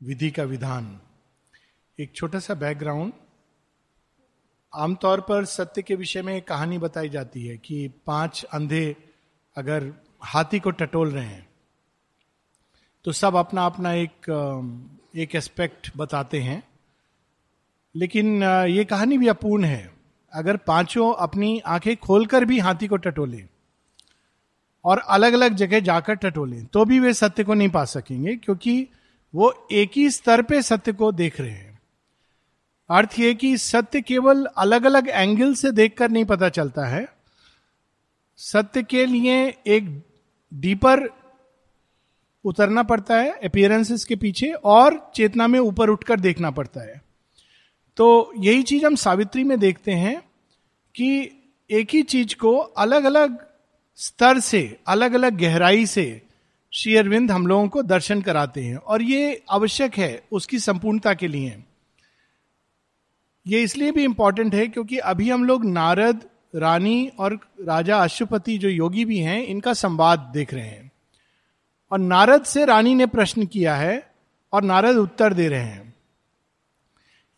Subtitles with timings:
[0.00, 1.00] विधि का विधान।
[1.98, 3.12] एक छोटा सा बैकग्राउंड
[4.72, 8.96] आमतौर पर सत्य के विषय में कहानी बताई जाती है कि पाँच अंधे
[9.56, 9.92] अगर
[10.24, 11.46] हाथी को टटोल रहे हैं
[13.04, 14.30] तो सब अपना अपना एक
[15.16, 16.62] एक एस्पेक्ट बताते हैं।
[17.94, 19.90] लेकिन ये कहानी भी अपूर्ण है।
[20.32, 23.44] अगर पाँचों अपनी आँखें खोलकर भी हाथी को टटोले
[24.84, 28.88] और अलग अलग जगह जाकर टटोले तो भी वे सत्य को नहीं पा सकेंगे, क्योंकि
[29.34, 31.78] वो एक ही स्तर पे सत्य को देख रहे हैं।
[32.90, 37.08] अर्थ ये कि सत्य केवल अलग अलग एंगल से देखकर नहीं पता चलता है।
[38.36, 40.02] सत्य के लिए एक
[40.54, 41.08] डीपर
[42.44, 47.02] उतरना पड़ता है अपियरेंसेस के पीछे, और चेतना में ऊपर उठकर देखना पड़ता है।
[47.96, 50.20] तो यही चीज़ हम सावित्री में देखते हैं
[50.94, 51.30] कि
[51.70, 53.46] एक ही चीज़ को अलग अलग
[53.96, 56.22] स्तर से अलग अलग गहराई से
[56.72, 61.28] श्री अरविंद हम लोगों को दर्शन कराते हैं और ये आवश्यक है उसकी संपूर्णता के
[61.28, 61.62] लिए।
[63.46, 66.24] ये इसलिए भी इंपॉर्टेंट है क्योंकि अभी हम लोग नारद,
[66.54, 70.92] रानी और राजा अशुपति जो योगी भी हैं, इनका संवाद देख रहे हैं।
[71.92, 74.10] और नारद से रानी ने प्रश्न किया है
[74.52, 75.94] और नारद उत्तर दे रहे हैं।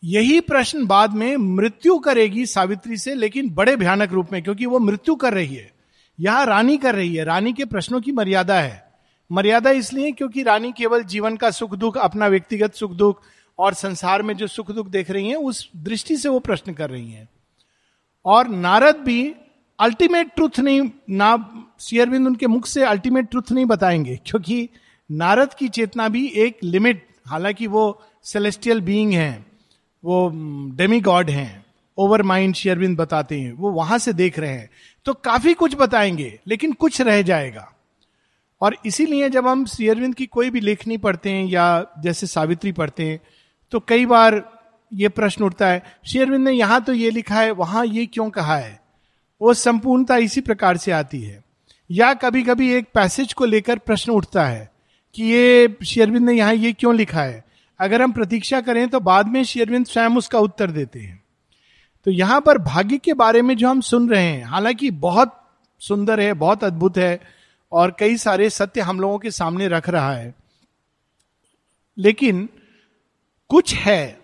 [0.03, 4.79] यही प्रश्न बाद में मृत्यु करेगी सावित्री से, लेकिन बड़े भयानक रूप में, क्योंकि वो
[4.79, 5.71] मृत्यु कर रही है।
[6.19, 8.80] यहाँ रानी कर रही है। रानी के प्रश्नों की मर्यादा है।
[9.31, 13.21] मर्यादा इसलिए क्योंकि रानी केवल जीवन का सुख दुख, अपना व्यक्तिगत सुख दुख
[13.59, 16.89] और संसार में जो सुख दुख देख रही हैं, उस दृष्टि से वो प्रश्न कर
[16.89, 17.29] रही हैं।
[18.25, 19.33] और नारद भी
[19.79, 24.69] अल्टीमेट ट्रुथ नहीं, ना शेयरबिंद उनके मुख से अल्टीमेट ट्रुथ नहीं बताएँगे, क्योंकि
[25.09, 29.45] नारद की चेतना भी एक लिमिट हालाँकि वो सेलेस्टियल बीइंग हैं,
[30.03, 30.31] वो
[30.75, 31.65] डेमी गॉड हैं
[31.97, 34.69] ओवर माइंड शेयरबिंद बताते हैं, वो वहाँ से देख रहे हैं।
[35.05, 37.71] तो काफ़ी कुछ बताएँगे, लेकिन कुछ रह जाएगा।
[38.61, 43.03] और इसीलिए जब हम शेयरविंद की कोई भी लेखनी पढ़ते हैं या जैसे सावित्री पढ़ते
[43.03, 43.19] हैं
[43.71, 44.43] तो कई बार
[44.93, 48.55] ये प्रश्न उठता है शेरविंद ने यहाँ तो ये लिखा है, वहाँ ये क्यों कहा
[48.57, 48.79] है?
[49.41, 51.43] वो संपूर्णता इसी प्रकार से आती है।
[51.89, 54.69] या कभी कभी एक पैसेज को लेकर प्रश्न उठता है
[55.15, 57.43] कि ये शेरविंद ने यहाँ ये क्यों लिखा है?
[57.79, 61.23] अगर हम प्रतीक्षा करें तो बाद में शेरविंद स्वयं उसका उत्तर देते हैं।
[62.05, 65.37] तो यहाँ पर भाग्य के बारे में जो हम सुन रहे हैं, हालाँकि बहुत
[65.81, 67.19] सुंदर है, बहुत अद्भुत है
[67.71, 70.35] और कई सारे सत्य हम लोगों के सामने रख रहा है।
[71.97, 72.49] लेकिन
[73.49, 74.21] कुछ है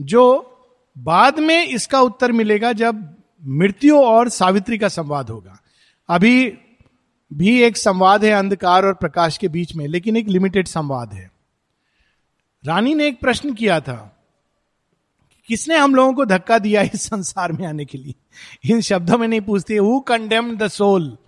[0.00, 0.54] जो
[0.98, 5.60] बाद में इसका उत्तर मिलेगा जब मृत्यु और सावित्री का संवाद होगा।
[6.08, 6.58] अभी
[7.32, 11.30] भी एक संवाद है अंधकार और प्रकाश के बीच में, लेकिन एक लिमिटेड संवाद है।
[12.64, 14.26] रानी ने एक प्रश्न किया था
[15.30, 18.14] कि किसने हम लोगों को धक्का दिया इस संसार में आने के लिए?
[18.70, 21.18] इन शब्दों में नहीं पूछती। हु कंडेम द सोल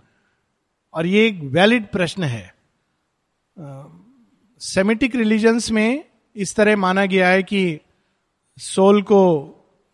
[0.93, 2.53] और ये एक वैलिड प्रश्न है।
[4.61, 6.03] सेमेटिक रिलीजन्स में
[6.35, 7.79] इस तरह माना गया है कि
[8.57, 9.21] सोल को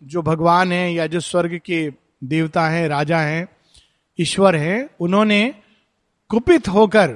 [0.03, 1.93] जो भगवान है या जो स्वर्ग के
[2.23, 3.47] देवता हैं, राजा हैं,
[4.19, 5.55] ईश्वर हैं, उन्होंने
[6.29, 7.15] कुपित होकर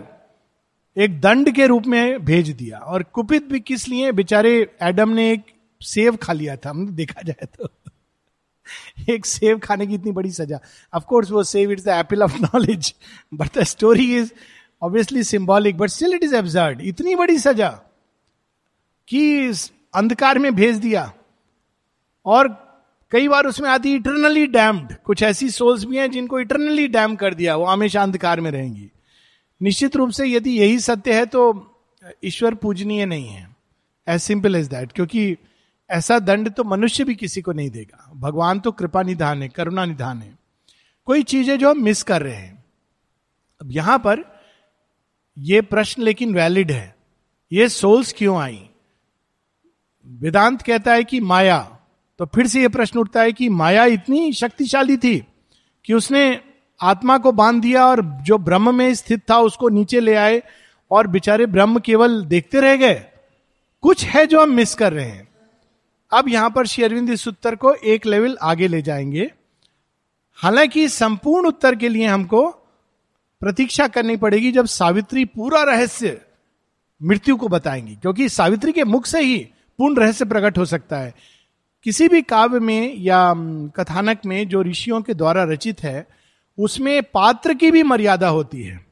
[0.98, 4.12] एक दंड के रूप में भेज दिया। और कुपित भी किस लिए?
[4.12, 5.44] बेचारे एडम ने एक
[5.82, 7.70] सेव खा लिया था, हमने देखा जाए तो।
[9.10, 10.60] एक सेव खाने की इतनी बड़ी सजा।
[10.94, 12.94] ऑफ़ कोर्स वो save it's the apple of knowledge
[13.34, 14.32] but the story is
[14.82, 17.70] obviously symbolic but still it is absurd इतनी बड़ी सजा
[19.08, 19.48] कि
[19.96, 21.12] अंधकार में भेज दिया।
[22.26, 22.48] और
[23.12, 27.34] कई बार उसमें आती इटरनली डैम्ड कुछ ऐसी सोल्स भी हैं जिनको इटरनली डैम कर
[27.34, 28.90] दिया। वो हमेशा अंधकार में रहेंगी।
[29.62, 31.42] निश्चित रूप से यदि यही सत्य है तो
[32.24, 33.56] ईश्वर पूजनीय नहीं है।
[34.08, 35.36] एज सिंपल एज दैट क्योंकि
[35.92, 39.86] ऐसा दंड तो मनुष्य भी किसी को नहीं देगा। भगवान तो कृपा निधान है, करुणा
[39.86, 40.40] निधान है।
[41.06, 42.64] कोई चीज़ है जो हम मिस कर रहे हैं।
[43.62, 44.42] अब यहाँ पर
[45.38, 46.96] यह प्रश्न लेकिन वैलिड है।
[47.52, 48.70] ये सोल्स क्यों आई?
[50.06, 51.78] वेदांत कहता है कि माया
[52.20, 55.26] तो फिर से यह प्रश्न उठता है कि माया इतनी शक्तिशाली थी
[55.86, 56.42] कि उसने
[56.82, 60.44] आत्मा को बाँध दिया और जो ब्रह्म में स्थित था उसको नीचे ले आए
[60.92, 63.06] और बेचारे ब्रह्म केवल देखते रह गए।
[63.82, 65.31] कुछ है जो हम मिस कर रहे हैं।
[66.14, 69.32] अब यहाँ पर शेरविंद इस उत्तर को एक लेवल आगे ले जाएँगे।
[70.34, 72.50] हालाँकि संपूर्ण उत्तर के लिए हमको
[73.42, 76.22] प्रतीक्षा करनी पड़ेगी जब सावित्री पूरा रहस्य
[77.04, 79.38] मृत्यु को बताएँगी, क्योंकि सावित्री के मुख से ही
[79.80, 81.14] पूर्ण रहस्य प्रकट हो सकता है।
[81.84, 83.34] किसी भी काव्य में या
[83.76, 86.08] कथानक में जो ऋषियों के द्वारा रचित है,
[86.58, 88.86] उसमें पात्र की भी मर्यादा होती है।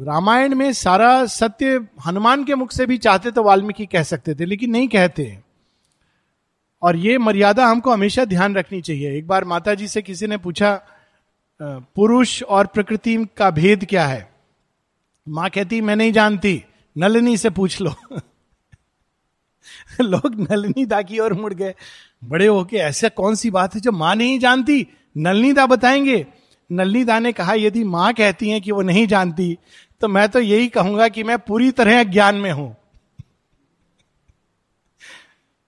[0.00, 4.44] रामायण में सारा सत्य हनुमान के मुख से भी चाहते तो वाल्मीकि कह सकते थे,
[4.44, 5.38] लेकिन नहीं कहते।
[6.82, 10.36] और ये मर्यादा हमको हमेशा ध्यान रखनी चाहिए। एक बार माता जी से किसी ने
[10.36, 10.82] पूछा
[11.62, 14.32] पुरुष और प्रकृति का भेद क्या है?
[15.28, 16.64] माँ कहती, मैं नहीं जानती,
[16.98, 17.94] नलिनी से पूछ लो।
[20.00, 21.74] लोग नलनी दा की ओर मुड़ गए।
[22.24, 24.86] बड़े होके, ऐसा कौन सी बात है जो माँ नहीं जानती?
[25.16, 26.26] नलनी दा बताएँगे।
[26.72, 29.58] नलनी दा ने कहा, यदि माँ कहती है कि वो नहीं जानती
[30.00, 32.76] तो मैं तो यही कहूँगा कि मैं पूरी तरह ज्ञान में हूँ।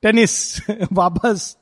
[0.02, 0.60] टेनिस,
[0.92, 1.56] वापस।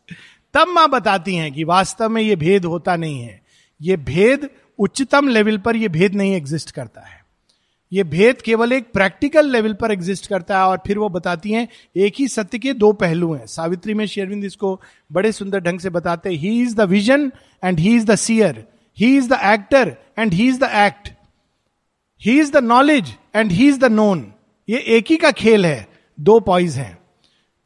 [0.55, 3.43] तब माँ बताती हैं कि वास्तव में ये भेद होता नहीं है।
[3.83, 7.25] ये भेद उच्चतम लेवल पर यह भेद नहीं एग्जिस्ट करता है।
[7.93, 11.69] ये भेद केवल एक प्रैक्टिकल लेवल पर एग्जिस्ट करता है और फिर वो बताती हैं,
[11.97, 14.81] एक ही सत्य के दो पहलू हैं। सावित्री में शेरविंद इसको
[15.13, 16.63] बड़े सुंदर ढंग से बताते he.
[16.63, 17.33] Is the vision
[17.65, 21.16] and he is the seer he is the actor and he is the act
[22.23, 24.33] he is the knowledge and he is the known
[24.69, 25.89] ये एक ही का खेल है।
[26.21, 26.99] दो पॉइज हैं।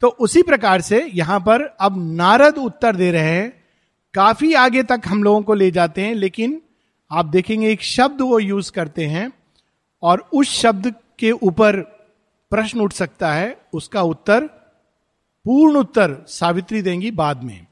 [0.01, 3.63] तो उसी प्रकार से यहाँ पर अब नारद उत्तर दे रहे हैं।
[4.13, 6.61] काफ़ी आगे तक हम लोगों को ले जाते हैं, लेकिन
[7.11, 9.31] आप देखेंगे एक शब्द वो यूज़ करते हैं
[10.03, 11.79] और उस शब्द के ऊपर
[12.51, 14.47] प्रश्न उठ सकता है। उसका उत्तर,
[15.45, 17.65] पूर्ण उत्तर सावित्री देंगी बाद में।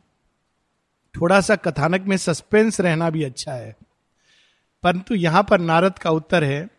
[1.16, 3.76] थोड़ा सा कथानक में सस्पेंस रहना भी अच्छा है।
[4.84, 6.70] परंतु यहाँ पर नारद का उत्तर है,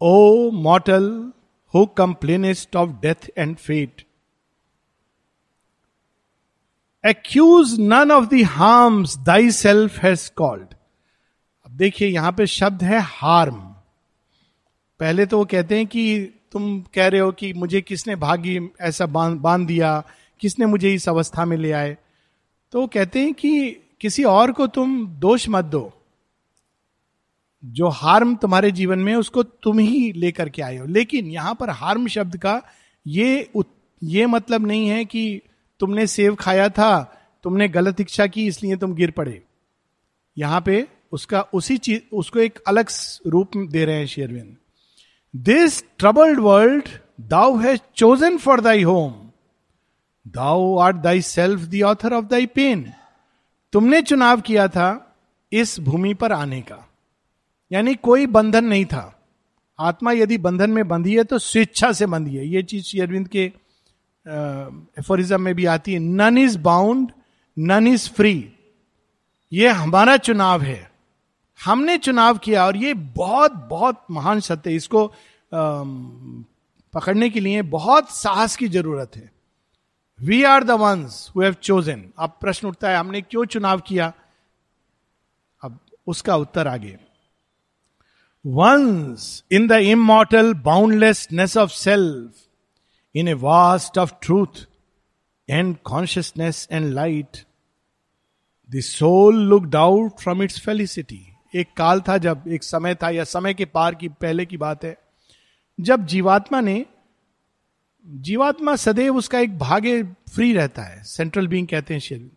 [0.00, 1.32] O mortal
[1.74, 4.02] who complainest of death and fate
[7.04, 10.74] accuse none of the thy self has called
[11.66, 13.56] अब देखिए, यहाँ पे शब्द है हार्म
[15.00, 16.04] पहले तो वो कहते हैं कि
[16.52, 20.02] तुम कह रहे हो कि मुझे किसने भागी, ऐसा बाँध दिया,
[20.40, 21.96] किसने मुझे इस अवस्था में ले आए?
[22.72, 23.70] तो कहते हैं कि
[24.00, 25.92] किसी और को तुम दोष मत दो।
[27.64, 31.70] जो हार्म तुम्हारे जीवन में उसको तुम ही लेकर के आए हो। लेकिन यहाँ पर
[31.72, 32.60] हार्म शब्द का
[33.06, 33.50] ये
[34.02, 35.40] ये मतलब नहीं है कि
[35.80, 37.02] तुमने सेव खाया था,
[37.44, 39.42] तुमने गलत इच्छा की, इसलिए तुम गिर पड़े।
[40.36, 42.88] यहाँ पे उसका उसी चीज़, उसको एक अलग
[43.26, 44.56] रूप दे रहे हैं Sherwin.
[45.34, 46.88] This troubled world
[47.20, 49.12] thou has chosen for thy home
[50.26, 52.84] thou are thy self the author of thy pain
[53.72, 54.90] तुमने चुनाव किया था
[55.52, 56.86] इस भूमि पर आने का।
[57.74, 59.10] यानी कोई बंधन नहीं था।
[59.78, 63.44] आत्मा यदि बंधन में बंधी है तो स्वेच्छा से बंधी है। ये चीज़ शेरविंद के
[64.98, 67.10] एफोरिज्म में भी आती है। None is bound
[67.56, 68.52] none is free
[69.52, 70.90] ये हमारा चुनाव है।
[71.58, 75.06] हमने चुनाव किया और ये बहुत बहुत महान सत्य इसको
[76.94, 79.30] पकड़ने के लिए बहुत साहस की ज़रूरत है।
[80.18, 84.12] We are the ones have chosen अब प्रश्न उठता है, हमने क्यों चुनाव किया?
[85.62, 86.96] अब उसका उत्तर आगे।
[88.46, 92.30] Once in the immortal boundlessness of self
[93.16, 94.58] in a vast of truth
[95.50, 97.38] and consciousness and light,
[98.72, 101.18] the soul looked out from its felicity.
[101.54, 104.84] एक काल था जब एक समय था या समय के पार की पहले की बात
[104.84, 104.98] है
[105.80, 106.86] जब जीवात्मा ने
[108.06, 110.02] जीवात्मा सदैव उसका एक भाग्य
[110.34, 112.30] फ्री रहता है सेंट्रल बीइंग कहते हैं शरीर।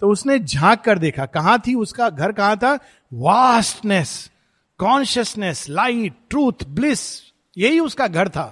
[0.00, 2.78] तो उसने झाँक कर देखा कहाँ थी उसका घर कहाँ था?
[3.12, 4.30] Vastness
[4.80, 7.00] consciousness, light, truth, bliss,
[7.58, 8.46] यही उसका घर था।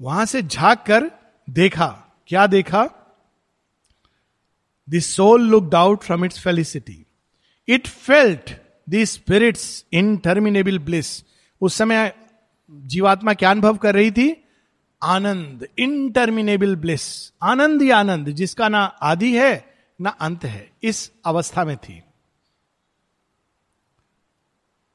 [0.00, 1.10] वहाँ से झाँक कर
[1.50, 1.86] देखा।
[2.28, 2.88] क्या देखा?
[4.90, 7.06] The soul looked out from its felicity
[7.68, 8.50] it felt
[8.90, 11.24] the spirit's interminable bliss
[11.60, 12.12] उस समय
[12.70, 14.44] जीवात्मा क्या अनुभव कर रही थी?
[15.02, 21.64] आनंद इनटर्मिनेबल ब्लिस आनंद ही आनंद, जिसका ना आदि है, ना अंत है, इस अवस्था
[21.64, 22.02] में थी।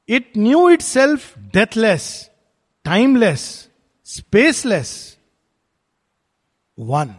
[0.08, 2.30] It knew itself deathless
[2.84, 3.68] timeless
[4.04, 5.18] spaceless
[6.78, 7.14] one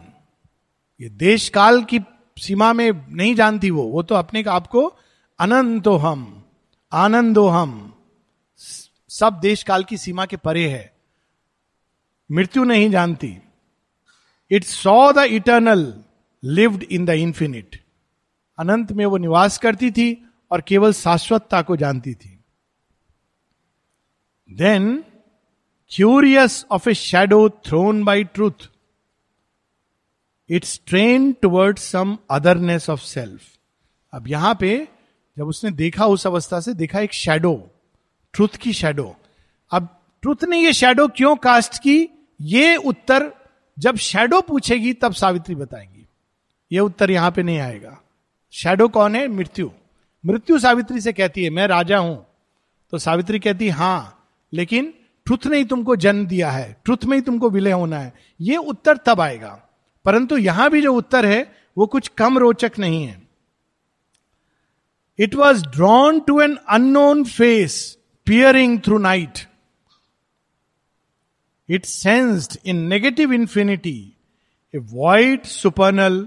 [1.00, 2.00] ये देश काल की
[2.36, 4.86] सीमा में नहीं जानती वो। वो तो अपने को
[5.38, 6.44] अनंतो हम
[6.92, 8.02] आनंदो हम
[9.08, 10.96] सब देश काल की सीमा के परे है।
[12.30, 13.36] मृत्यु नहीं जानती।
[14.50, 16.02] It saw the eternal
[16.44, 17.84] lived in the infinite
[18.58, 22.39] अनंत में वो निवास करती थी और केवल शाश्वतता को जानती थी।
[24.52, 25.04] Then
[25.90, 28.70] curious of a shadow thrown by truth
[30.48, 33.42] its train toward some otherness of self
[34.12, 34.88] अब यहाँ पे,
[35.38, 37.70] जब उसने देखा उस अवस्था से, देखा एक शेडो
[38.32, 39.16] ट्रुथ की शेडो
[39.70, 42.08] अब ट्रुथ ने ये शेडो क्यों कास्ट की?
[42.40, 43.32] ये उत्तर
[43.78, 46.06] जब शेडो पूछेगी, तब सावित्री बताएँगी।
[46.72, 48.00] ये उत्तर यहाँ पे नहीं आएगा।
[48.52, 49.28] शेडो कौन है?
[49.28, 49.70] मृत्यु।
[50.26, 52.26] मृत्यु सावित्री से कहती है, मैं राजा हूँ।
[52.90, 54.19] तो सावित्री कहती हाँ
[54.52, 54.94] लेकिन
[55.26, 58.56] ट्रुथ ने ही तुमको जन्म दिया है ट्रुथ में ही तुमको विलय होना है। ये
[58.56, 59.50] उत्तर तब आएगा।
[60.04, 61.40] परंतु यहाँ भी जो उत्तर है,
[61.78, 63.22] वो कुछ कम रोचक नहीं है।
[65.18, 69.38] It was drawn to an unknown face peering through night
[71.68, 73.98] it sensed in negative infinity
[74.74, 76.26] a white supernal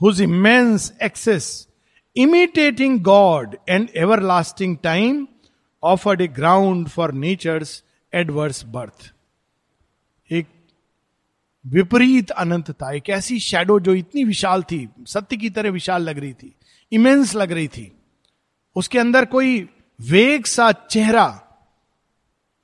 [0.00, 1.68] whose immense excess
[2.16, 3.88] imitating God and
[4.22, 5.26] everlasting time
[5.82, 9.12] offered a ground for nature's adverse birth
[10.30, 10.46] एक
[11.64, 16.32] विपरीत अनंतता, एक ऐसी shadow जो इतनी विशाल थी, सत्य की तरह विशाल लग रही
[16.32, 16.54] थी
[16.92, 17.92] इमेंस लग रही थी।
[18.76, 19.68] उसके अंदर कोई
[20.00, 21.24] वेग सा चेहरा,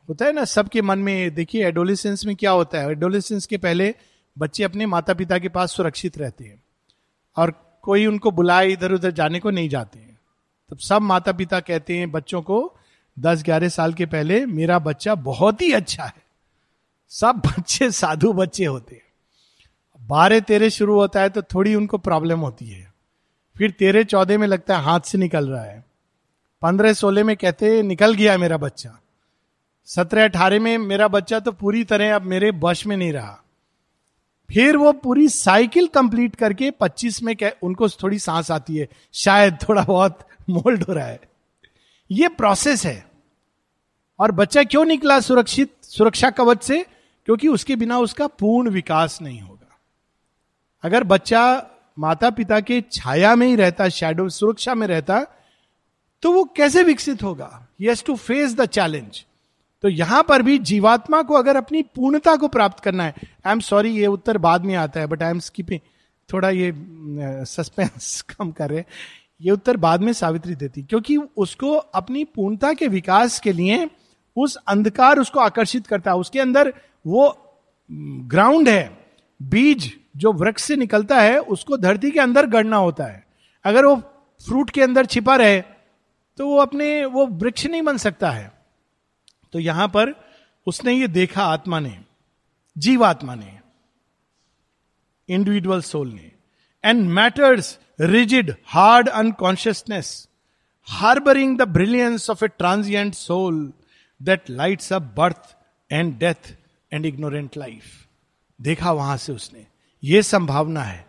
[0.09, 2.91] होता है ना, सबके मन में, देखिए एडोलिसेंस में क्या होता है?
[2.91, 3.95] एडोलिसेंस के पहले
[4.37, 6.63] बच्चे अपने माता पिता के पास सुरक्षित रहते हैं
[7.37, 7.51] और
[7.83, 10.19] कोई उनको बुलाए इधर उधर जाने को नहीं जाते हैं।
[10.71, 12.77] तब सब माता पिता कहते हैं, बच्चों को
[13.19, 16.23] दस ग्यारह साल के पहले मेरा बच्चा बहुत ही अच्छा है।
[17.09, 19.03] सब बच्चे साधु बच्चे होते हैं।
[20.09, 22.93] बारह तेरह शुरू होता है तो थोड़ी उनको प्रॉब्लम होती है।
[23.57, 25.85] फिर तेरह चौदह में लगता है हाथ से निकल रहा है।
[26.63, 28.99] पंद्रह सोलह में कहते निकल गया मेरा बच्चा।
[29.85, 33.39] सत्रह अठारह में मेरा बच्चा तो पूरी तरह अब मेरे बश में नहीं रहा।
[34.51, 39.59] फिर वो पूरी साइकिल कंप्लीट करके पच्चीस में कह, उनको थोड़ी सांस आती है। शायद
[39.69, 40.19] थोड़ा बहुत
[40.51, 41.21] मोल्ड हो रहा है।
[42.13, 43.07] ये प्रोसेस है।
[44.19, 46.87] और बच्चा क्यों निकला सुरक्षित, सुरक्षा कवच से?
[47.25, 49.79] क्योंकि उसके बिना उसका पूर्ण विकास नहीं होगा।
[50.83, 51.67] अगर बच्चा
[51.99, 55.27] माता पिता के छाया में ही रहता शैडो सुरक्षा में रहता
[56.23, 57.69] तो वो कैसे विकसित होगा?
[57.81, 59.25] Yes to face the challenge
[59.83, 63.15] तो यहाँ पर भी जीवात्मा को अगर अपनी पूर्णता को प्राप्त करना है
[63.47, 65.81] आई एम सॉरी ये उत्तर बाद में आता है बट आई एम स्कीपिंग
[66.33, 66.73] थोड़ा ये
[67.45, 68.85] सस्पेंस कम कर रहे
[69.43, 73.89] ये उत्तर बाद में सावित्री देती, क्योंकि उसको अपनी पूर्णता के विकास के लिए
[74.37, 76.73] उस अंधकार उसको आकर्षित करता है। उसके अंदर
[77.05, 77.29] वो
[77.91, 78.99] ग्राउंड है,
[79.41, 83.25] बीज जो वृक्ष से निकलता है, उसको धरती के अंदर गढ़ना होता है।
[83.65, 83.97] अगर वो
[84.45, 85.61] फ्रूट के अंदर छिपा रहे
[86.39, 88.53] तो वो अपने, वो वृक्ष नहीं बन सकता है।
[89.53, 90.15] तो यहाँ पर
[90.67, 91.99] उसने ये देखा आत्मा ने,
[92.77, 93.59] जीवात्मा ने
[95.29, 96.32] इंडिविजुअल सोल ने।
[96.85, 100.29] And matter's rigid hard unconsciousness
[100.83, 103.73] harbouring the brilliance of a transient soul
[104.23, 105.57] that lights up birth
[105.93, 106.57] and death
[106.93, 107.85] and ignorant life
[108.61, 109.67] देखा वहाँ से उसने।
[110.05, 111.07] ये संभावना है।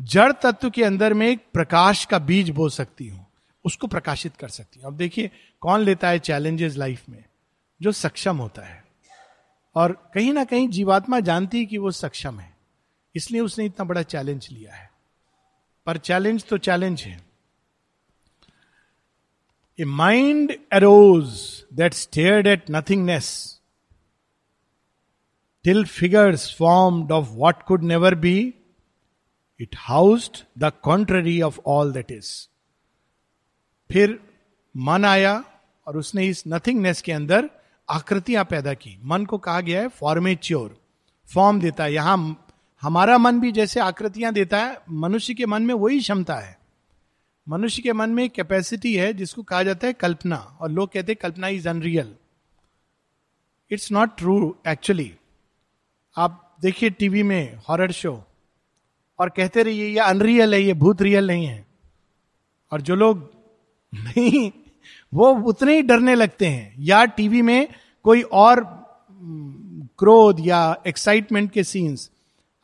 [0.00, 3.26] जड़ तत्व के अंदर में एक प्रकाश का बीज बो सकती हूँ।
[3.64, 5.30] उसको प्रकाशित कर सकती हूँ। अब देखिए,
[5.60, 7.24] कौन लेता है चैलेंजेस लाइफ में?
[7.82, 8.84] जो सक्षम होता है।
[9.74, 12.56] और कहीं ना कहीं जीवात्मा जानती है कि वो सक्षम है।
[13.14, 14.93] इसलिए उसने इतना बड़ा चैलेंज लिया है।
[15.86, 17.18] पर चैलेंज तो चैलेंज है।
[19.78, 21.40] A mind arose
[21.74, 23.50] that stared at nothingness
[25.64, 28.32] till figures formed of what could never be,
[29.60, 32.26] it housed the contrary of all that is.
[33.90, 34.18] फिर
[34.74, 35.32] मन आया
[35.86, 37.48] और उसने इस नथिंगनेस के अंदर
[37.88, 40.76] आकृतियाँ पैदा की। मन को कहा गया है फॉर्मेच्योर
[41.28, 42.43] फॉर्म देता है। यहाँ
[42.84, 46.58] हमारा मन भी जैसे आकृतियाँ देता है, मनुष्य के मन में वही क्षमता है।
[47.46, 51.18] मनुष्य के मन में कैपेसिटी है जिसको कहा जाता है कल्पना, और लोग कहते हैं
[51.22, 52.14] कल्पना is unreal
[53.70, 55.10] it's not true actually
[56.16, 58.12] आप देखिए टीवी में हॉरर शो
[59.18, 61.66] और कहते रहिए ये अनरियल है ये भूत रियल नहीं है।
[62.72, 63.30] और जो लोग,
[63.92, 64.50] नहीं,
[65.14, 67.68] वो उतने ही डरने लगते हैं। या टीवी में
[68.04, 68.64] कोई और
[69.98, 72.10] क्रोध या एक्साइटमेंट के सीन्स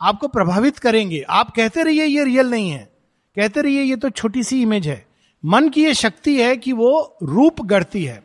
[0.03, 2.93] आपको प्रभावित करेंगे। आप कहते रहिए, ये रियल नहीं है।
[3.37, 5.07] कहते रहिए, ये तो छोटी सी इमेज है।
[5.45, 8.23] मन की ये शक्ति है कि वो रूप गढ़ती है।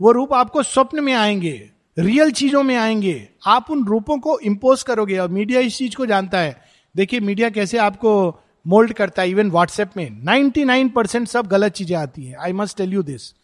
[0.00, 4.82] वो रूप आपको स्वप्न में आएँगे, रियल चीज़ों में आएँगे। आप उन रूपों को इंपोज
[4.82, 6.62] करोगे और मीडिया इस चीज़ को जानता है।
[6.96, 11.96] देखिए मीडिया कैसे आपको मोल्ड करता है इवन व्हाट्सएप में। 99 परसेंट सब गलत चीज़ें
[11.96, 13.34] आती हैं। I must tell you this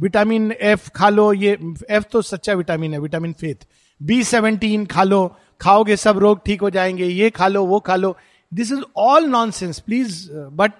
[0.00, 1.58] vitamin F खा लो, ये
[1.90, 3.66] एफ़ तो सच्चा विटामिन है विटामिन फेथ
[4.02, 7.96] बी सेवनटीन खा लो खाओगे, सब रोग ठीक हो जाएँगे, ये खा लो, वो खा
[7.96, 8.16] लो।
[8.52, 10.72] This is all nonsense please but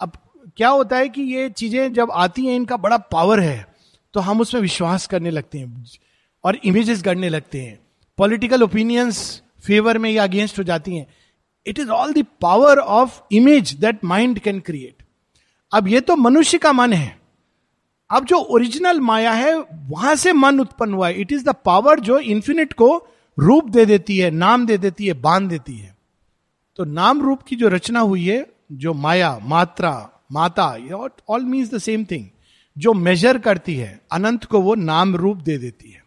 [0.00, 0.12] अब
[0.56, 3.66] क्या होता है कि ये चीज़ें जब आती हैं, इनका बड़ा पावर है
[4.14, 5.84] तो हम उसमें विश्वास करने लगते हैं
[6.44, 7.78] और इमेजेस गढ़ने लगते हैं।
[8.18, 11.06] पॉलिटिकल ओपिनियंस फेवर में या अगेंस्ट हो जाती हैं।
[11.66, 15.02] It is all the power of image that mind can create
[15.72, 17.16] अब ये तो मनुष्य का मन है।
[18.10, 22.00] अब जो ओरिजिनल माया है, वहाँ से मन उत्पन्न हुआ है। इट इज़ द पावर
[22.00, 22.88] जो इन्फिनिट को
[23.38, 25.96] रूप दे देती है, नाम दे देती है, बाँध देती है।
[26.76, 30.76] तो नाम रूप की जो रचना हुई है, जो माया, मात्रा, माता
[31.28, 32.26] all means the same thing
[32.78, 36.04] जो मेजर करती है, अनंत को वो नाम रूप दे देती है।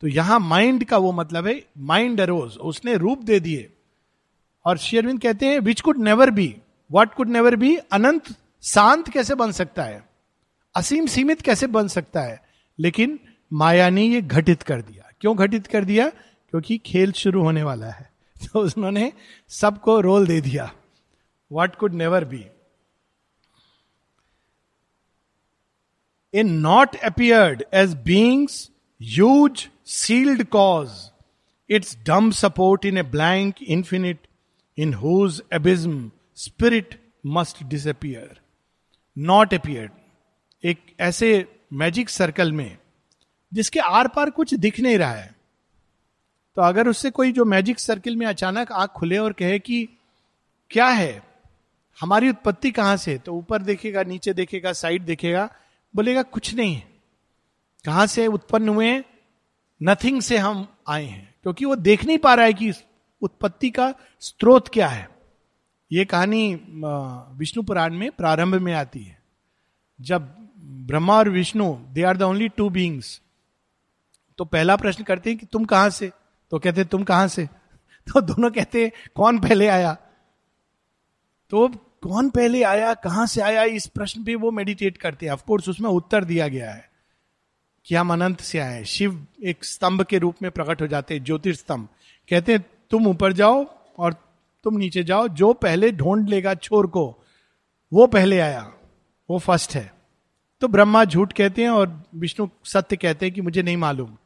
[0.00, 3.72] तो यहाँ माइंड का वो मतलब है माइंड अरोज उसने रूप दे दिए।
[4.64, 6.56] और शेयरविंद कहते हैं which could never be
[6.92, 8.22] what could never be अनंत,
[8.62, 10.08] शांत कैसे बन सकता है?
[10.74, 12.42] असीम, सीमित कैसे बन सकता है?
[12.78, 13.18] लेकिन
[13.52, 16.12] माया ने ये घटित कर दिया। क्यों घटित कर दिया?
[16.52, 18.12] क्योंकि खेल शुरू होने वाला है।
[18.46, 19.12] तो उन्होंने
[19.48, 20.72] सबको रोल दे दिया।
[21.52, 22.46] What could never be
[26.34, 28.70] in not appeared as beings
[29.02, 31.10] huge sealed cause
[31.70, 34.26] its dumb support in a blank infinite
[34.78, 38.40] in whose abysm spirit must disappear
[39.18, 39.92] not appeared
[40.64, 42.78] एक ऐसे मैजिक सर्कल में,
[43.54, 45.34] जिसके आर पार कुछ दिख नहीं रहा है।
[46.56, 49.88] तो अगर उससे कोई जो मैजिक सर्किल में अचानक आँख खुले और कहे कि,
[50.70, 51.22] क्या है?
[52.00, 55.48] हमारी उत्पत्ति कहाँ से तो ऊपर देखेगा, नीचे देखेगा साइड देखेगा,
[55.94, 56.88] बोलेगा, कुछ नहीं है।
[57.84, 59.02] कहाँ से उत्पन्न हुए
[59.82, 62.72] नथिंग से हम आए हैं। क्योंकि वो देख नहीं पा रहा है कि
[63.22, 65.08] उत्पत्ति का स्रोत क्या है।
[65.92, 66.60] ये कहानी
[67.38, 69.22] विष्णु पुराण में प्रारंभ में आती है।
[70.00, 70.22] जब
[70.86, 73.20] ब्रह्मा और Vishnu they are the only two beings
[74.38, 76.10] तो पहला प्रश्न करते हैं कि तुम कहाँ से?
[76.52, 77.46] तो कहते, तुम कहाँ से?
[78.06, 79.94] तो दोनों कहते, कौन पहले आया?
[81.50, 81.68] तो
[82.02, 85.90] कौन पहले आया, कहाँ से आया, इस प्रश्न पे वो मेडिटेट करते हैं। ऑफकोर्स उसमें
[85.90, 86.90] उत्तर दिया गया है
[87.86, 91.24] कि हम अनंत से आए शिव एक स्तंभ के रूप में प्रकट हो जाते हैं
[91.24, 91.88] ज्योतिर्स्तंभ
[92.30, 93.64] कहते हैं, तुम ऊपर जाओ
[93.98, 94.12] और
[94.64, 97.24] तुम नीचे जाओ। जो पहले ढूंढ लेगा छोर को,
[97.92, 98.72] वो पहले आया,
[99.30, 99.94] वो फ़र्स्ट है।
[100.60, 104.16] तो ब्रह्मा झूठ कहते हैं और विष्णु सत्य कहते हैं कि मुझे नहीं मालूम।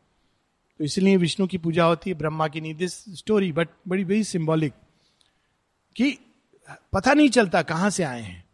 [0.78, 4.25] तो इसलिए विष्णु की पूजा होती है, ब्रह्मा की नहीं दिस स्टोरी बट बड़ी वेरी
[4.25, 4.73] सिंबॉलिक
[5.97, 6.18] कि
[6.92, 8.45] पता नहीं चलता कहाँ से आए हैं।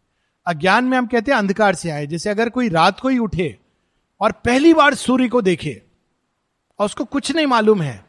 [0.47, 3.59] अज्ञान में हम कहते हैं अंधकार से आए। जैसे अगर कोई रात को ही उठे
[4.21, 5.83] और पहली बार सूर्य को देखे
[6.79, 8.05] और उसको कुछ नहीं मालूम है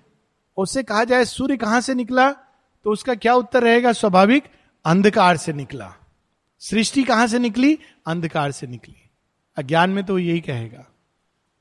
[0.57, 3.91] उससे कहा जाए सूर्य कहाँ से निकला तो उसका क्या उत्तर रहेगा?
[3.91, 4.43] स्वाभाविक,
[4.85, 5.93] अंधकार से निकला।
[6.59, 7.77] सृष्टि कहाँ से निकली?
[8.07, 8.95] अंधकार से निकली।
[9.57, 10.85] अज्ञान में तो यही कहेगा।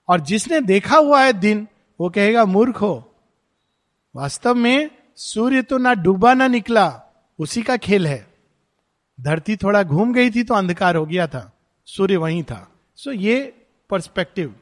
[0.08, 1.66] और जिसने देखा हुआ है दिन
[2.00, 3.12] वो कहेगा, मूर्ख हो।
[4.14, 7.02] वास्तव में सूर्य तो ना डूबा ना निकला,
[7.38, 8.26] उसी का खेल है।
[9.18, 11.50] धरती थोड़ा घूम गई थी तो अंधकार हो गया था,
[11.88, 13.54] सूर्य वहीं था। सो so, ये
[13.90, 14.54] पर्सपेक्टिव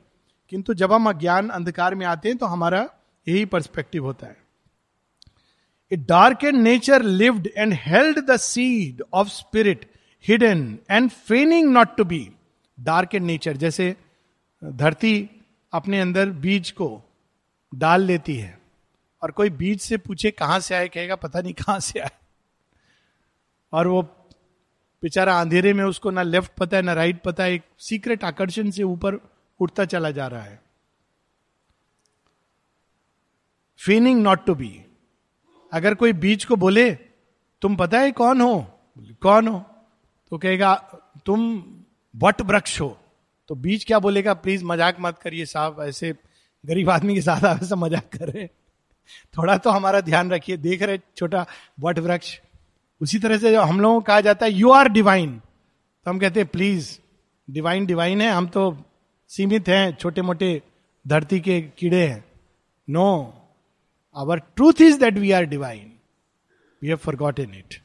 [0.52, 2.88] किंतु जब हम अज्ञान अंधकार में आते हैं तो हमारा
[3.26, 4.36] यही पर्सपेक्टिव होता है।
[5.92, 9.84] A dark and nature lived and held the seed of spirit
[10.24, 12.28] hidden and feigning not to be
[12.78, 13.94] dark and nature जैसे
[14.62, 15.30] धरती
[15.72, 16.88] अपने अंदर बीज को
[17.72, 18.58] डाल लेती है।
[19.22, 22.10] और कोई बीज से पूछे कहाँ से आए, कहेगा पता नहीं कहाँ से आए।
[23.72, 24.02] और वो
[25.02, 28.70] बेचारा अंधेरे में उसको ना लेफ़्ट पता है, ना राइट पता है, एक सीक्रेट आकर्षण
[28.70, 29.18] से ऊपर
[29.60, 30.60] उठता चला जा रहा है।
[33.80, 34.84] फीनिंग नॉट टू बी
[35.72, 36.90] अगर कोई बीज को बोले,
[37.62, 38.60] तुम पता है कौन हो?
[39.22, 39.58] कौन हो?
[40.32, 40.74] तो कहेगा,
[41.26, 41.42] तुम
[42.14, 42.96] वट वृक्ष हो।
[43.48, 44.34] तो बीज क्या बोलेगा?
[44.34, 46.12] प्लीज़ मज़ाक मत करिए साहब, ऐसे
[46.64, 48.46] गरीब आदमी के साथ आप ऐसा मज़ाक कर रहे
[49.34, 51.46] थोड़ा तो हमारा ध्यान रखिए। देख रहे छोटा
[51.80, 52.38] वट वृक्ष।
[53.00, 56.18] उसी तरह से जो हम लोगों को कहा जाता है यू आर डिवाइन तो हम
[56.18, 56.90] कहते हैं प्लीज़
[57.48, 58.76] डिवाइन डिवाइन है। हम तो
[59.30, 60.60] सीमित हैं छोटे मोटे
[61.04, 62.24] धरती के कीड़े हैं।
[62.88, 63.06] No
[64.16, 65.92] our truth is that we are divine
[66.82, 67.80] we have forgot in it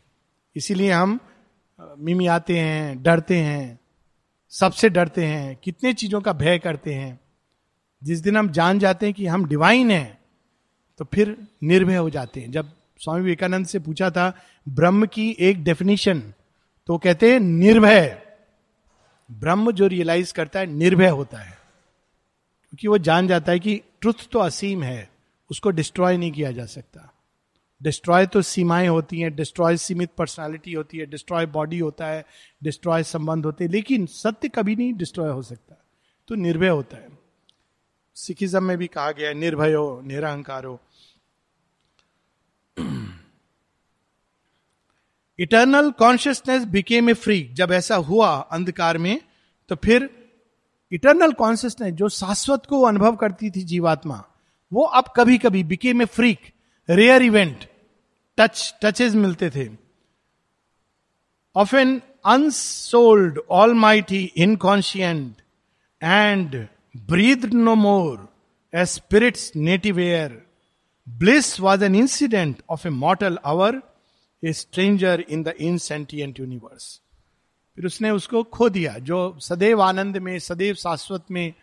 [0.55, 1.19] इसीलिए हम
[1.79, 3.79] मिमी आते हैं, डरते हैं,
[4.53, 7.19] सबसे डरते हैं, कितने चीज़ों का भय करते हैं।
[8.05, 10.17] जिस दिन हम जान जाते हैं कि हम डिवाइन हैं
[10.97, 14.37] तो फिर निर्भय हो जाते हैं। जब स्वामी विवेकानंद से पूछा था,
[14.69, 16.33] ब्रह्म की एक डेफिनेशन
[16.87, 18.21] तो कहते हैं, निर्भय।
[19.31, 21.51] ब्रह्म जो रियलाइज़ करता है, निर्भय होता है।
[22.69, 25.09] क्योंकि वो जान जाता है कि ट्रुथ तो असीम है,
[25.51, 27.13] उसको डिस्ट्रॉय नहीं किया जा सकता।
[27.83, 32.25] डिस्ट्रॉय तो सीमाएँ होती हैं डिस्ट्रॉय सीमित पर्सनालिटी होती है डिस्ट्रॉय बॉडी होता है
[32.63, 35.85] डिस्ट्रॉय संबंध होते हैं, लेकिन सत्य कभी नहीं डिस्ट्रॉय हो सकता।
[36.27, 37.14] तो निर्भय होता है।
[38.15, 40.79] सिखिज्म में भी कहा गया निर्भय हो निरहंकार। हो
[45.39, 49.19] eternal consciousness became a free जब ऐसा हुआ अंधकार में
[49.69, 50.09] तो फिर
[50.91, 54.23] इटर्नल कॉन्शियसनेस जो शाश्वत को अनुभव करती थी जीवात्मा,
[54.71, 56.51] वो अब कभी कभी became a freak
[56.89, 57.65] rare event
[58.37, 59.67] touch touches मिलते थे।
[61.55, 63.39] Of an unsouled
[63.73, 65.41] almighty inconscient
[66.01, 66.55] and
[66.95, 68.29] breathed no more
[68.73, 70.43] as spirit's native air.
[71.07, 73.81] Bliss was an incident of a mortal hour,
[74.43, 77.01] a stranger in the insentient universe.
[77.77, 81.53] फिर उसने उसको खो दिया जो सदैव आनंद में सदैव शाश्वत में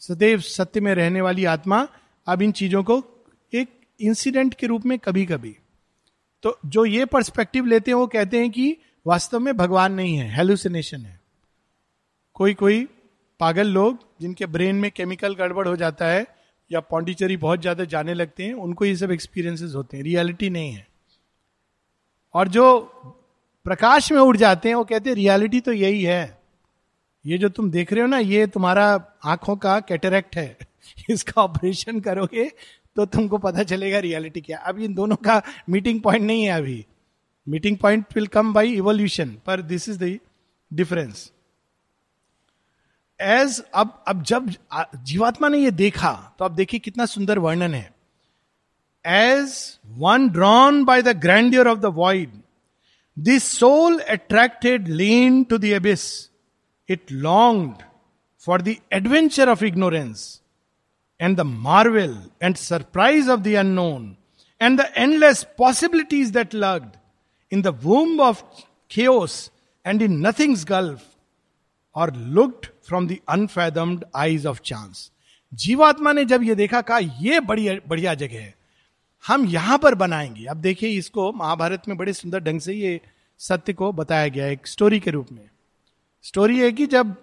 [0.00, 1.86] सदैव सत्य में रहने वाली आत्मा
[2.26, 2.96] अब इन चीज़ों को
[3.52, 3.68] एक
[4.00, 5.54] इंसिडेंट के रूप में कभी कभी
[6.42, 10.28] तो जो ये पर्सपेक्टिव लेते हैं वो कहते हैं कि वास्तव में भगवान नहीं है
[10.36, 11.20] हेलुसिनेशन है
[12.34, 12.86] कोई कोई
[13.40, 16.26] पागल लोग जिनके ब्रेन में केमिकल गड़बड़ हो जाता है
[16.70, 20.72] या पौंडीचेरी बहुत ज़्यादा जाने लगते हैं, उनको ये सब एक्सपीरियंसेस होते हैं। रियलिटी नहीं
[20.72, 20.86] है।
[22.34, 22.80] और जो
[23.66, 26.38] प्रकाश में उड़ जाते हैं, वो कहते हैं रियलिटी तो यही है।
[27.24, 28.86] ये जो तुम देख रहे हो ना, ये तुम्हारा
[29.24, 30.56] आँखों का कैटरेक्ट है।
[31.10, 32.50] इसका ऑपरेशन करोगे
[32.96, 36.84] तो तुमको पता चलेगा रियलिटी क्या अब इन दोनों का मीटिंग पॉइंट नहीं है अभी।
[37.46, 40.18] Meeting point will come by evolution पर this is the
[40.70, 41.30] difference
[43.20, 44.50] as अब अब जब
[45.04, 47.90] जीवात्मा ने ये देखा तो अब देखिए कितना सुंदर वर्णन है।
[49.04, 52.40] As one drawn by the grandeur of the void
[53.16, 56.04] this soul attracted lean to the abyss
[56.88, 57.74] it long
[58.46, 60.40] for the adventure of ignorance
[61.20, 64.16] and the marvel and surprise of the unknown
[64.60, 66.96] and the endless possibilities that lurked
[67.52, 68.42] in the womb of
[68.90, 69.50] chaos
[69.86, 71.02] and in nothing's gulf
[71.96, 75.10] और looked from the unfathomed eyes of chance
[75.52, 78.54] जीवात्मा ने जब ये देखा, कहा यह बढ़िया बढ़िया जगह है।
[79.26, 83.00] हम यहाँ पर बनाएँगे। अब देखिए इसको, महाभारत में बड़े सुंदर ढंग से ये
[83.38, 85.48] सत्य को बताया गया एक स्टोरी के रूप में।
[86.22, 87.14] स्टोरी है कि जब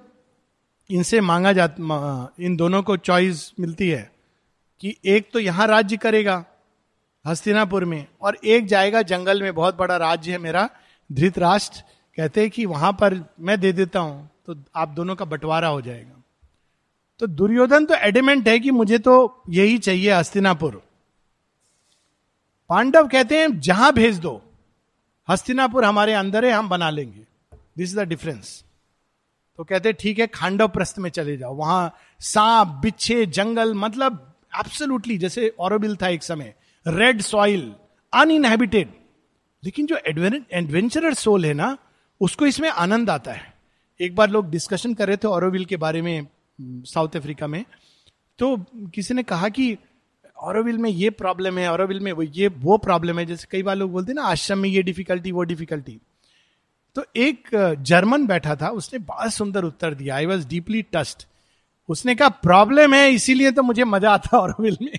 [0.89, 4.12] इनसे मांगा जाता इन दोनों को चॉइस मिलती है
[4.80, 6.45] कि एक तो यहाँ राज्य करेगा,
[7.25, 10.69] हस्तिनापुर में, और एक जाएगा जंगल में, बहुत बड़ा राज्य है मेरा,
[11.12, 11.84] धृतराष्ट्र।
[12.17, 15.81] कहते हैं कि वहाँ पर मैं दे देता हूँ। तो आप दोनों का बंटवारा हो
[15.81, 16.21] जाएगा।
[17.19, 20.81] तो दुर्योधन तो एडिमेंट है कि मुझे तो यही चाहिए हस्तिनापुर।
[22.69, 24.41] पांडव कहते हैं, जहाँ भेज दो।
[25.27, 27.21] हस्तिनापुर हमारे अंदर है, हम बना लेंगे।
[27.77, 28.63] दिस इज़ द डिफरेंस
[29.60, 35.17] तो कहते ठीक है, खांडव प्रस्थ में चले जाओ। वहाँ सांप, बिच्छे, जंगल मतलब एब्सोल्युटली
[35.17, 36.53] जैसे ऑरोबिल था एक समय।
[36.86, 37.73] रेड सॉइल
[38.13, 38.93] अनइनहेबिटेड
[39.63, 41.77] लेकिन जो एडवेंचरर सोल है ना,
[42.21, 43.55] उसको इसमें आनंद आता है।
[43.99, 46.27] एक बार लोग डिस्कशन कर रहे थे औरविल के बारे में
[46.60, 47.63] साउथ अफ्रीका में
[48.39, 48.55] तो
[48.95, 49.77] किसी ने कहा कि
[50.38, 53.75] औरविल में ये प्रॉब्लम है औरविल में वो ये, वो प्रॉब्लम है, जैसे कई बार
[53.75, 55.99] लोग बोलते हैं ना, आश्रम में ये डिफिकल्टी वो डिफिकल्टी
[56.95, 57.49] तो एक
[57.81, 61.27] जर्मन बैठा था, उसने बहुत सुंदर उत्तर दिया। आई वॉज़ डीपली टस्ट
[61.89, 64.97] उसने कहा प्रॉब्लम है, इसीलिए तो मुझे मज़ा आता औरविल में।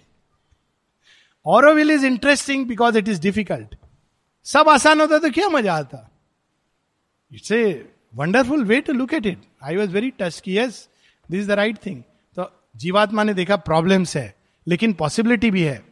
[1.46, 3.74] Auroville is interesting because it is difficult
[4.46, 6.08] सब आसान होता तो क्या मज़ा आता?
[7.32, 10.88] It's a wonderful way to look at it I was very touch की yes
[11.30, 12.02] this is the right thing
[12.36, 14.34] तो जीवात्मा ने देखा प्रॉब्लम्स है,
[14.66, 15.82] लेकिन पॉसिबिलिटी भी है।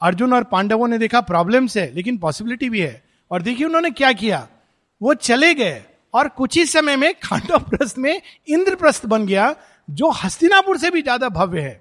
[0.00, 4.12] अर्जुन और पांडवों ने देखा प्रॉब्लम्स है, लेकिन पॉसिबिलिटी भी है। और देखिए उन्होंने क्या
[4.14, 4.48] किया?
[5.00, 5.82] वो चले गए
[6.14, 9.54] और कुछ ही समय में खांडव प्रस्थ में इंद्रप्रस्थ बन गया,
[9.88, 11.80] जो हस्तिनापुर से भी ज़्यादा भव्य है।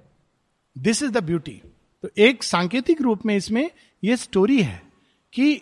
[0.76, 1.62] दिस इज़ द ब्यूटी
[2.04, 3.70] तो एक सांकेतिक रूप में इसमें
[4.04, 4.82] यह स्टोरी है
[5.34, 5.62] कि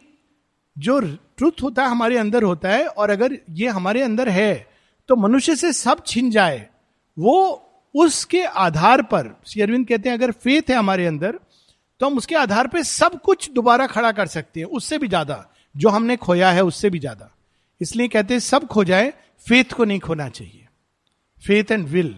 [0.75, 4.67] जो ट्रुथ होता है, हमारे अंदर होता है, और अगर ये हमारे अंदर है
[5.10, 6.67] तो मनुष्य से सब छिन जाए।
[7.17, 11.39] वो उसके आधार पर, श्री अरविंद कहते हैं, अगर फेथ है हमारे अंदर
[12.01, 15.45] तो हम उसके आधार पर सब कुछ दोबारा खड़ा कर सकते हैं, उससे भी ज़्यादा।
[15.75, 17.29] जो हमने खोया है, उससे भी ज़्यादा।
[17.81, 19.13] इसलिए कहते हैं, सब खो जाए
[19.45, 20.67] फेथ को नहीं खोना चाहिए।
[21.43, 22.15] फेथ एंड विल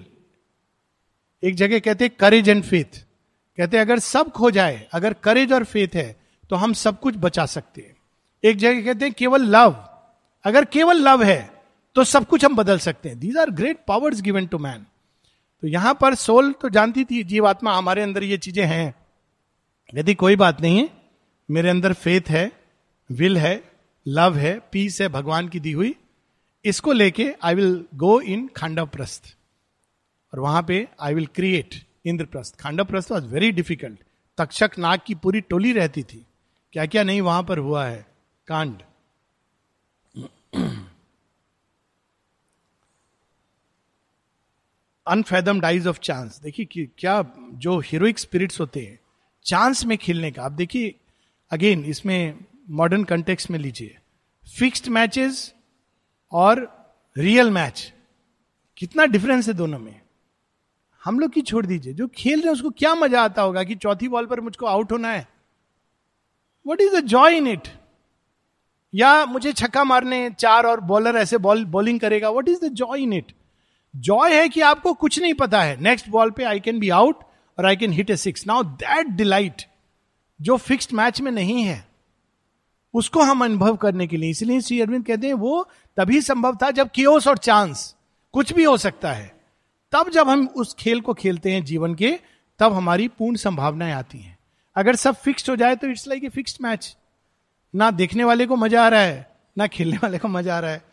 [1.43, 2.99] एक जगह कहते हैं करेज एंड फेथ
[3.57, 6.15] कहते हैं, अगर सब खो जाए, अगर करेज और फेथ है
[6.49, 7.92] तो हम सब कुछ बचा सकते हैं।
[8.43, 9.75] एक जगह कहते हैं, केवल लव
[10.45, 11.51] अगर केवल लव है
[11.95, 13.19] तो सब कुछ हम बदल सकते हैं.
[13.19, 14.85] These are great powers given to man
[15.63, 18.93] तो यहाँ पर सोल तो जानती थी जीवात्मा हमारे अंदर ये चीज़ें हैं.
[19.93, 20.89] यदि कोई बात नहीं है,
[21.49, 22.51] मेरे अंदर फेथ है
[23.09, 23.61] विल है
[24.05, 25.95] लव है पीस है, भगवान की दी हुई,
[26.65, 29.35] इसको लेके आई विल गो इन खांडव प्रस्थ
[30.33, 31.75] और वहाँ पे I will create
[32.05, 33.99] Indraprastha Khandavaprastha was very difficult
[34.37, 36.25] Takshak नाग की पूरी टोली रहती थी.
[36.75, 38.05] क्या क्या नहीं वहाँ पर हुआ है?
[38.47, 38.81] कांड।
[45.07, 47.21] अनफेदम डाइज ऑफ़ चांस देखिए क्या
[47.55, 48.99] जो हीरोइक स्पिरिट्स होते हैं
[49.45, 50.93] चांस में खेलने का, आप देखिए
[51.51, 53.97] अगेन इसमें मॉडर्न कंटेक्स में लीजिए।
[54.47, 55.53] फिक्स्ड मैचेस
[56.31, 56.61] और
[57.15, 57.91] रियल मैच
[58.77, 60.01] कितना डिफरेंस है दोनों में।
[61.01, 63.75] हम लोग की छोड़ दीजिए। जो खेल रहे हैं, उसको क्या मज़ा आता होगा कि
[63.75, 65.27] चौथी बॉल पर मुझको आउट होना है।
[66.65, 67.67] What is the joy in it
[68.93, 73.01] या मुझे छक्का मारने, चार और बॉलर ऐसे बॉल बॉलिंग करेगा what is the joy
[73.01, 73.31] in it
[73.93, 77.23] joy है कि आपको कुछ नहीं पता है। नेक्स्ट बॉल पे आई कैन बी आउट
[77.57, 79.61] और I can hit a six now that delight
[80.39, 81.85] जो फिक्स्ड मैच में नहीं है,
[82.93, 86.71] उसको हम अनुभव करने के लिए, इसलिए श्री अरविंद कहते हैं, वो तभी संभव था
[86.71, 87.95] जब कियोस और चांस
[88.33, 89.31] कुछ भी हो सकता है।
[89.93, 92.11] तब जब हम उस खेल को खेलते हैं जीवन के,
[92.59, 94.37] तब हमारी पूर्ण संभावनाएँ आती हैं।
[94.75, 96.95] अगर सब फिक्स्ड हो जाए तो it's like a fixed match
[97.73, 100.71] ना देखने वाले को मज़ा आ रहा है, ना खेलने वाले को मज़ा आ रहा
[100.71, 100.83] है।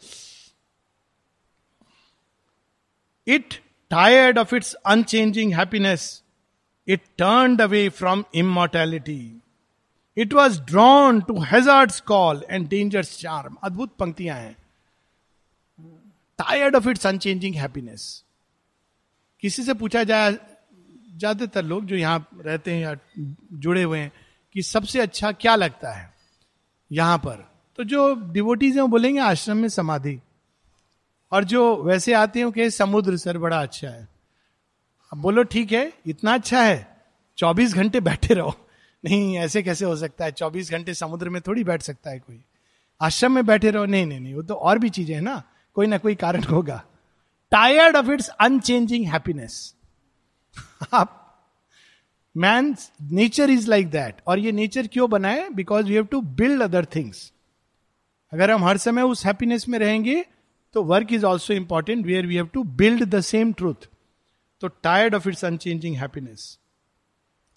[3.26, 3.54] It
[3.90, 6.22] tired of its unchanging happiness
[6.88, 9.40] it turn away from immortality
[10.16, 14.56] it was drawn to hazard call and danger's charm अद्भुत पंक्तियाँ हैं।
[16.38, 18.24] Tired of its unchanging happiness
[19.42, 22.94] किसी से पूछा जाए ज़्यादातर लोग जो यहाँ रहते हैं या
[23.54, 24.12] जुड़े हुए हैं
[24.54, 26.09] कि सबसे अच्छा क्या लगता है?
[26.92, 30.20] यहाँ पर। तो जो डिवोटीज हैं, वो बोलेंगे, आश्रम में समाधि।
[31.32, 34.08] और जो वैसे आते हैं कि समुद्र, सर, बड़ा अच्छा है।
[35.12, 37.02] अब बोलो, ठीक है, इतना अच्छा है,
[37.38, 38.54] चौबीस घंटे बैठे रहो।
[39.04, 40.32] नहीं, ऐसे कैसे हो सकता है?
[40.32, 42.44] चौबीस घंटे समुद्र में थोड़ी बैठ सकता है कोई।
[43.00, 45.42] आश्रम में बैठे रहो। नहीं नहीं नहीं, वो तो और भी चीज़ें हैं ना।
[45.74, 46.84] कोई ना कोई कारण होगा।
[47.50, 49.74] Tired of its unchanging happiness
[50.92, 51.19] आप
[52.36, 56.62] man nature is like that और ये नेचर क्यों बनाए because we have to build
[56.62, 57.32] other things
[58.32, 60.26] अगर हम हर समय उस हैप्पीनेस में रहेंगे
[60.72, 63.88] तो work is also important where we have to build the same truth
[64.60, 66.58] तो tired of its unchanging happiness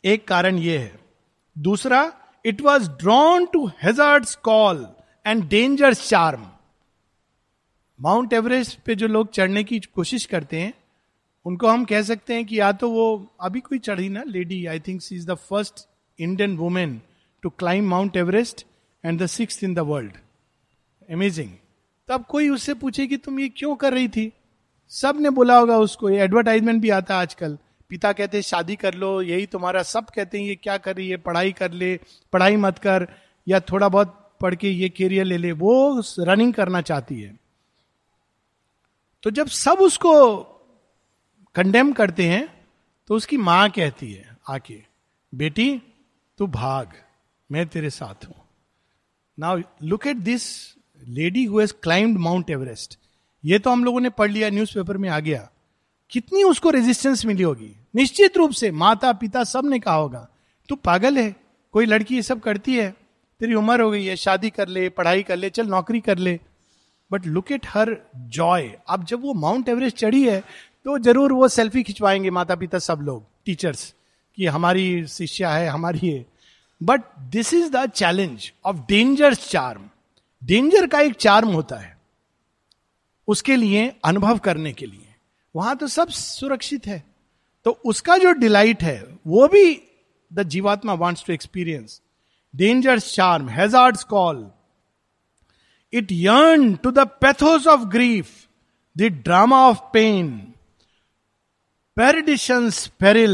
[0.05, 0.99] एक कारण यह है.
[1.57, 2.13] दूसरा
[2.45, 4.87] it was drawn to hazard call
[5.25, 6.47] and danger charm
[8.01, 10.73] Mount Everest पे जो लोग चढ़ने की कोशिश करते हैं
[11.45, 14.79] उनको हम कह सकते हैं कि या तो वो अभी कोई चढ़ी ना lady I
[14.79, 15.87] think she is the first
[16.19, 17.01] Indian women
[17.41, 18.65] to climb Mount Everest
[19.05, 20.13] and the six in the world
[21.11, 21.49] amazing
[22.07, 24.33] तब कोई उससे पूछे कि तुम ये क्यों कर रही थी?
[24.89, 27.57] सबने बोला होगा उसको। ये एडवर्टाइजमेंट भी आता आजकल।
[27.89, 31.09] पिता कहते हैं शादी कर लो, यही तुम्हारा सब कहते हैं, ये क्या कर रही
[31.09, 31.17] है?
[31.17, 31.99] पढ़ाई कर ले,
[32.33, 33.07] पढ़ाई मत कर,
[33.47, 37.39] या थोड़ा बहुत पढ़ के ये कैरियर ले ले। वो रनिंग करना चाहती है।
[39.23, 40.39] तो जब सब उसको
[41.55, 42.47] कंडेम करते हैं
[43.09, 44.77] तो उसकी माँ कहती है, आके,
[45.33, 45.81] बेटी,
[46.39, 46.93] तू भाग,
[47.49, 48.35] मैं तेरे साथ हूँ।
[49.37, 50.43] Now look at this
[51.01, 52.97] lady who has climb Mount Everest
[53.43, 55.49] ये तो हम लोगों ने पढ़ लिया न्यूज़पेपर में आ। गया
[56.11, 57.71] कितनी उसको रेजिस्टेंस मिली होगी?
[57.95, 60.27] निश्चित रूप से माता पिता सबने कहा होगा,
[60.69, 61.35] तू पागल है,
[61.73, 62.89] कोई लड़की ये सब करती है,
[63.41, 66.39] तेरी उम्र हो गई है, शादी कर ले, पढ़ाई कर ले, चल नौकरी कर ले।
[67.11, 70.41] But look at her joy अब जब वो माउंट एवरेस्ट चढ़ी है
[70.85, 73.93] तो ज़रूर वो सेल्फी खिंचवाएँगे माता पिता सब लोग टीचर्स
[74.37, 76.25] कि हमारी शिष्या है, हमारी है
[76.81, 79.89] but this is the challenge of danger charm
[80.41, 81.97] danger का एक चार्म होता है,
[83.27, 85.15] उसके लिए, अनुभव करने के लिए।
[85.55, 87.03] वहाँ तो सब सुरक्षित है।
[87.65, 89.81] तो उसका जो डिलाइट है, वो भी
[90.31, 92.01] द जीवात्मा wants to experience
[92.53, 94.45] danger charm hazard call
[95.93, 98.31] it yearn to the pathos of grief
[98.97, 100.52] the drama of pain
[101.97, 103.33] perditions peril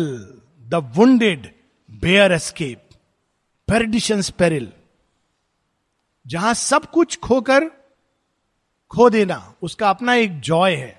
[0.61, 1.45] the wounded
[1.89, 2.89] bare escape
[3.67, 4.67] perditions peril
[6.25, 7.69] जहाँ सब कुछ खोकर
[8.91, 10.91] खो देना, उसका अपना एक जॉय है।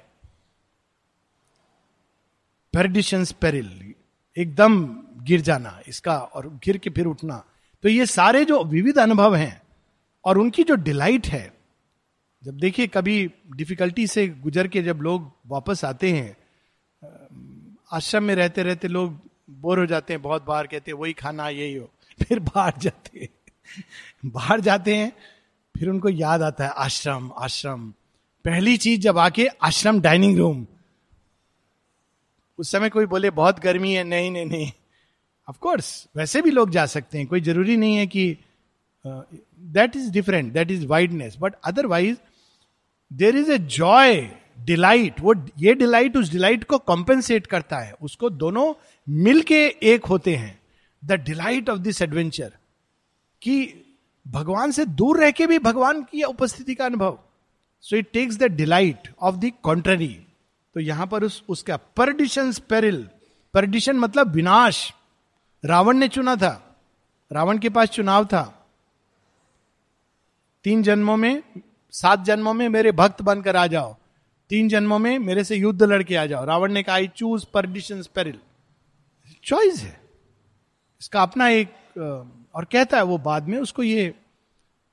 [2.74, 3.94] पेरिडिशंस पेरिल
[4.36, 4.80] एकदम
[5.24, 7.42] गिर जाना, इसका और गिर के फिर उठना।
[7.84, 9.62] तो ये सारे जो विविध अनुभव हैं
[10.24, 11.52] और उनकी जो डिलाइट है,
[12.42, 13.24] जब देखिए कभी
[13.56, 16.36] डिफिकल्टी से गुजर के जब लोग वापस आते हैं
[17.92, 21.48] आश्रम में रहते रहते लोग बोर हो जाते हैं, बहुत बार कहते हैं, वही खाना,
[21.48, 21.90] यही हो।
[22.22, 23.28] फिर बाहर जाते हैं।
[24.26, 25.12] बाहर जाते हैं,
[25.78, 27.90] फिर उनको याद आता है, आश्रम आश्रम।
[28.44, 30.66] पहली चीज़ जब आके, आश्रम डाइनिंग रूम।
[32.58, 34.72] उस समय कोई बोले, बहुत गर्मी है। नहीं नहीं नहीं।
[35.48, 38.36] ऑफ़ कोर्स वैसे भी लोग जा सकते हैं, कोई ज़रूरी नहीं है कि
[39.06, 42.16] that is different that is wideness but otherwise
[43.12, 44.30] there is a joy
[44.64, 48.74] delight, वो ये डिलाइट उस डिलाइट को कॉम्पेंसेट करता है। उसको दोनों
[49.08, 50.60] मिलके एक होते हैं।
[51.04, 52.52] The delight of this adventure
[53.42, 53.74] कि
[54.28, 57.18] भगवान से दूर रह के भी भगवान की उपस्थिति का अनुभव।
[57.80, 60.26] So it takes the delight of the contrary
[60.74, 63.08] तो यहाँ पर उस, उसका परडिशन पेरिल
[63.54, 64.92] परडिशन मतलब विनाश।
[65.64, 66.78] रावण ने चुना था।
[67.32, 68.42] रावण के पास चुनाव था।
[70.64, 71.42] तीन जन्मों में,
[71.92, 73.96] सात जन्मों में मेरे भक्त बनकर आ जाओ।
[74.50, 78.02] तीन जन्मों में मेरे से युद्ध लड़के आ जाओ। रावण ने कहा I choose perdition
[78.14, 78.38] peril
[79.44, 80.00] choice है।
[81.00, 81.68] इसका अपना एक
[82.54, 84.14] और कहता है वो बाद में, उसको ये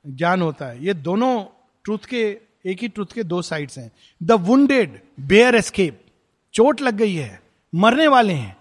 [0.07, 1.45] ज्ञान होता है। ये दोनों
[1.83, 3.91] ट्रूथ के, एक ही ट्रूथ के दो साइड्स हैं।
[4.23, 6.05] द वुंडेड बेयर एस्केप
[6.53, 7.41] चोट लग गई है।
[7.75, 8.57] मरने वाले हैं।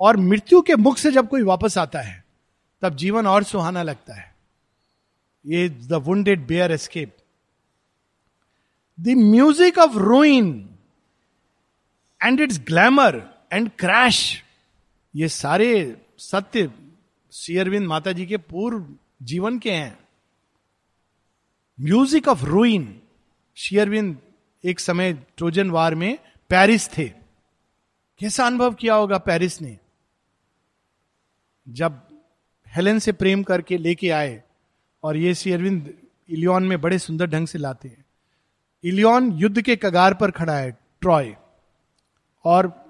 [0.00, 2.24] और मृत्यु के मुख से जब कोई वापस आता है,
[2.82, 4.34] तब जीवन और सुहाना लगता है।
[5.46, 7.16] ये the wounded bear escape
[9.00, 10.76] the music of ruin
[12.24, 14.42] and its glamour and crash
[15.16, 16.70] ये सारे सत्य
[17.32, 18.86] शेयरविंद माता जी के पूर्व
[19.22, 19.98] जीवन के हैं।
[21.80, 23.00] म्यूज़िक ऑफ़ रूइन
[23.56, 24.18] शेयरविंद
[24.64, 26.18] एक समय ट्रोजन वार में
[26.50, 27.08] पेरिस थे।
[28.20, 29.78] कैसा अनुभव किया होगा पेरिस ने?
[31.68, 32.00] जब
[32.68, 34.42] हेलेन से प्रेम करके लेके आए
[35.02, 35.94] और ये श्री अरविंद
[36.30, 38.05] इलियन में बड़े सुंदर ढंग से लाते हैं।
[38.86, 41.36] इलियन युद्ध के कगार पर खड़ा है, ट्रॉय।
[42.44, 42.86] और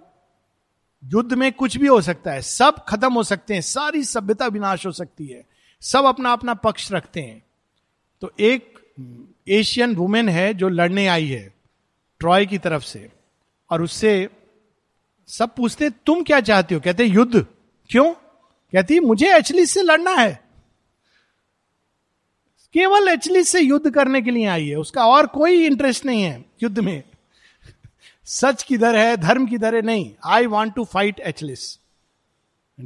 [1.05, 4.87] युद्ध में कुछ भी हो सकता है, सब खत्म हो सकते हैं, सारी सभ्यता विनाश
[4.87, 5.45] हो सकती है,
[5.81, 7.47] सब अपना अपना पक्ष रखते हैं।
[8.21, 8.79] तो एक
[9.49, 11.55] एशियन वुमेन है जो लड़ने आई है,
[12.19, 13.11] ट्रॉय की तरफ़ से।
[13.71, 14.29] और उससे
[15.27, 16.81] सब पूछते, तुम क्या चाहते हो?
[16.81, 17.47] कहते, युद्ध।
[17.91, 18.15] क्यों?
[18.73, 20.46] कहती, मुझे एचलिस से लड़ना है।
[22.73, 26.45] केवल एचलिस से युद्ध करने के लिए आई है। उसका और कोई इंटरेस्ट नहीं है
[26.63, 27.03] युद्ध में।
[28.25, 31.61] सच किधर है, धर्म किधर है, नहीं। I want to fight Achilles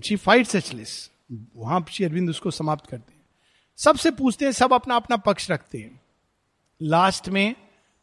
[0.04, 1.10] she Achilles
[1.56, 3.20] वहाँ श्री अरविंद उसको समाप्त करते हैं।
[3.76, 6.00] सबसे पूछते हैं, सब अपना अपना पक्ष रखते हैं।
[6.82, 7.54] लास्ट में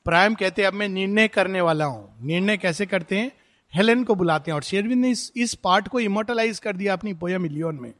[0.06, 3.32] प्रायम कहते हैं, अब मैं निर्णय करने वाला हूँ। निर्णय कैसे करते हैं?
[3.74, 7.14] हेलेन को बुलाते हैं और शेरविंद ने इस इस पार्ट को इमोटलाइज कर दिया अपनी
[7.14, 7.94] पोयम मिलियन में।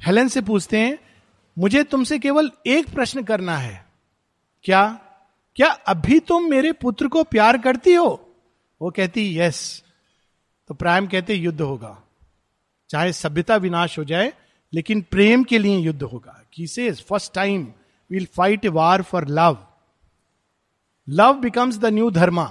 [0.00, 0.98] हेलेन से पूछते हैं
[1.58, 3.84] मुझे तुमसे केवल एक प्रश्न करना है।
[4.64, 5.00] क्या
[5.56, 8.36] क्या अभी तुम मेरे पुत्र को प्यार करती हो?
[8.82, 9.82] वो कहती, यस।
[10.68, 12.02] तो प्रायम कहते, युद्ध होगा।
[12.90, 14.32] चाहे सभ्यता विनाश हो जाए,
[14.72, 17.72] लेकिन प्रेम के लिए युद्ध होगा। की से first time
[18.10, 19.66] will fight war for love
[21.08, 22.44] love becomes the new dharma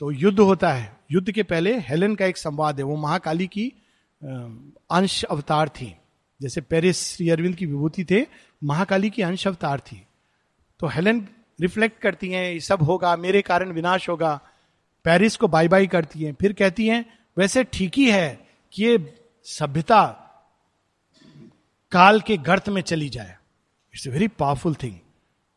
[0.00, 3.72] तो युद्ध होता है। युद्ध के पहले हेलन का एक संवाद है। वो महाकाली की
[4.90, 5.94] अंश अवतार थी।
[6.42, 8.26] जैसे पेरिस श्री अरविंद की विभूति थे,
[8.64, 10.02] महाकाली की अंश अवतार थी।
[10.80, 11.28] तो हेलन
[11.60, 14.40] रिफ्लेक्ट करती हैं, ये सब होगा, मेरे कारण विनाश होगा।
[15.04, 17.04] पेरिस को बाय बाय करती हैं। फिर कहती हैं,
[17.36, 19.14] वैसे ठीक ही है कि ये
[19.46, 20.02] सभ्यता
[21.92, 23.36] काल के गर्त में चली जाए।
[23.94, 24.94] इट्स वेरी पावरफुल थिंग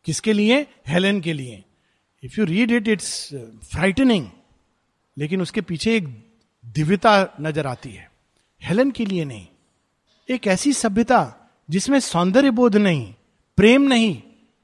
[0.05, 0.59] किसके लिए?
[0.87, 1.63] हेलेन के लिए।
[2.23, 3.29] If you read it it's
[3.71, 4.29] frightening
[5.17, 6.07] लेकिन उसके पीछे एक
[6.65, 8.09] दिव्यता नज़र आती है।
[8.61, 9.47] हेलन के लिए नहीं।
[10.29, 11.35] एक ऐसी सभ्यता
[11.69, 13.13] जिसमें सौंदर्य बोध नहीं,
[13.57, 14.21] प्रेम नहीं,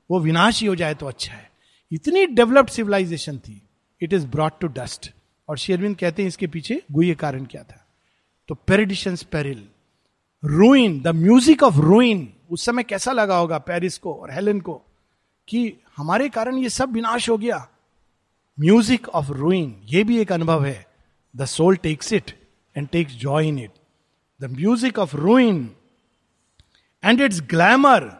[0.10, 1.50] वो विनाश ही हो जाए तो अच्छा है।
[1.91, 3.62] इतनी डेवलप्ड सिविलाइजेशन थी।
[4.02, 5.12] It is brought to dust
[5.50, 7.86] और शेरविंद कहते हैं इसके पीछे गुए कारण क्या था?
[8.50, 9.63] तो perdition peril
[10.43, 14.74] ruin the music of ruin उस समय कैसा लगा होगा पेरिस को और हेलन को
[15.47, 17.67] कि हमारे कारण ये सब विनाश हो गया।
[18.58, 20.86] म्यूज़िक ऑफ़ रूइन ये भी एक अनुभव है।
[21.36, 22.32] The soul takes it
[22.76, 23.71] and takes joy in it
[24.41, 25.69] the music of ruin
[27.04, 28.12] and its glamour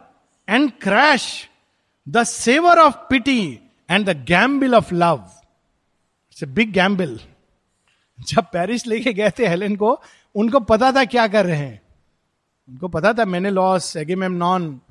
[0.50, 1.50] and crash
[2.10, 5.30] the savour of pity and the gamble of love
[6.32, 7.20] it's a big gamble
[8.20, 10.02] जब Paris लेके गए थे Helen को,
[10.36, 11.82] उनको पता था क्या कर रहे हैं।
[12.70, 14.82] उनको पता था मैंने लॉस एगेम नॉन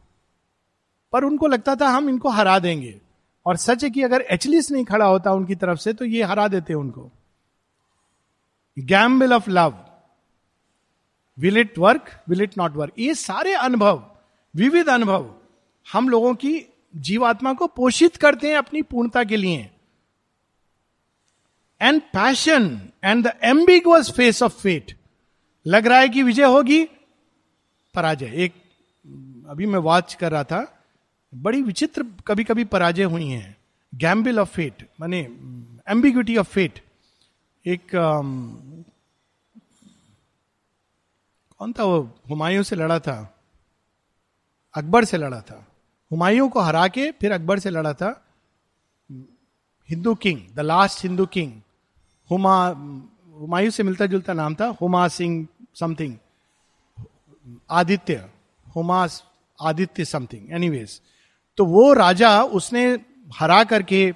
[1.12, 3.00] पर उनको लगता था हम इनको हरा देंगे।
[3.46, 6.48] और सच है कि अगर एचलिस नहीं खड़ा होता उनकी तरफ़ से तो ये हरा
[6.48, 7.10] देते उनको।
[8.78, 9.78] Gamble of love
[11.40, 14.02] will it work will it not work ये सारे अनुभव
[14.54, 15.34] विविध अनुभव
[15.86, 16.54] हम लोगों की
[16.96, 19.68] जीवात्मा को पोषित करते हैं अपनी पूर्णता के लिए।
[21.80, 24.96] And passion and the ambiguous face of fate
[25.66, 26.82] लग रहा है कि विजय होगी
[27.94, 28.54] पराजय। एक
[29.48, 30.60] अभी मैं वॉच कर रहा था
[31.32, 33.56] बड़ी विचित्र कभी कभी पराजय हुई हैं।
[33.94, 35.18] गैम्बिल ऑफ़ फेट माने
[35.88, 36.78] एम्बिग्यूटी ऑफ़ फेट
[37.66, 38.28] एक um,
[41.60, 42.10] कौन था वो?
[42.30, 43.34] हुमायूं से लड़ा था।
[44.74, 45.66] अकबर से लड़ा था।
[46.12, 48.24] हुमायूं को हरा के फिर अकबर से लड़ा था।
[49.90, 51.52] Hindu king, the last Hindu king.
[52.30, 52.68] Huma,
[53.40, 56.16] Humayun से मिलता जुलता नाम था। Huma Singh something.
[57.70, 58.30] Aditya.
[58.76, 59.08] Huma
[59.62, 60.52] Aditya something.
[60.52, 61.00] Anyways.
[61.56, 62.98] तो वो राजा उसने
[63.38, 64.14] हरा करके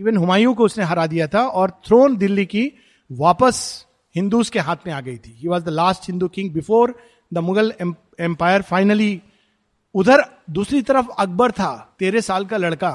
[0.00, 2.72] इवन हुमायूं को उसने हरा दिया था और थ्रोन दिल्ली की
[3.12, 6.94] वापस हिंदूज के हाथ में आ गई थी। He was the last Hindu king before
[7.32, 7.72] the Mughal
[8.20, 9.20] empire finally
[9.94, 12.92] उधर दूसरी तरफ़ अकबर था, तेरह साल का लड़का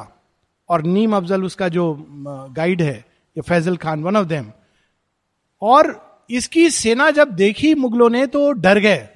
[0.70, 2.06] और नीम अफजल उसका जो
[2.52, 2.98] गाइड है,
[3.36, 4.52] ये Faizal Khan one of them
[5.62, 9.08] और इसकी सेना जब देखी मुगलों ने तो डर गए।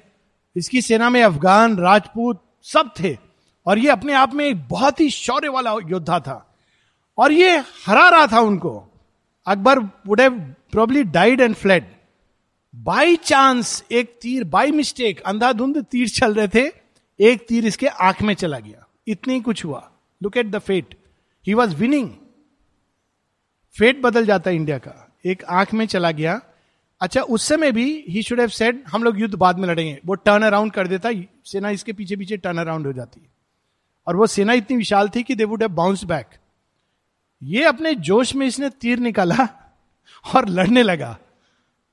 [0.56, 3.16] इसकी सेना में अफगान, राजपूत सब थे
[3.66, 6.46] और ये अपने आप में एक बहुत ही शौर्य वाला योद्धा था।
[7.18, 8.89] और ये हरा रहा था उनको।
[9.46, 10.38] Akbar would have
[10.72, 11.84] probably died and fled
[12.74, 16.72] by chance एक तीर बाई मिस्टेक अंधाधुंध तीर चल रहे थे,
[17.20, 20.94] एक तीर इसके आँख में चला गया। इतनी कुछ हुआ। Look at the fate
[21.46, 22.10] he was winning
[23.74, 24.94] fate बदल जाता है इंडिया का।
[25.26, 26.40] एक आँख में चला गया।
[27.00, 30.14] अच्छा उस समय भी ही शुड हैव सेड हम लोग युद्ध बाद में लड़ेंगे। वो
[30.14, 31.10] टर्न अराउंड कर देता,
[31.44, 33.28] सेना इसके पीछे पीछे टर्न अराउंड हो जाती। है
[34.06, 36.36] और वो सेना इतनी विशाल थी कि they would have bounce back
[37.42, 39.48] ये अपने जोश में इसने तीर निकाला
[40.34, 41.18] और लड़ने लगा।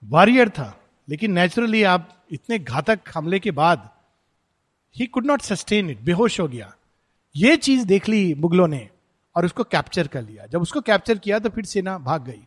[0.04, 0.80] वॉरियर था,
[1.10, 3.90] लेकिन नेचुरली आप इतने घातक हमले के बाद
[4.96, 6.74] he could not sustain it बेहोश हो गया।
[7.36, 8.90] ये चीज़ देख ली मुगलों ने
[9.36, 12.42] और उसको कैप्चर कर लिया। जब उसको कैप्चर किया तो फिर सेना भाग गई।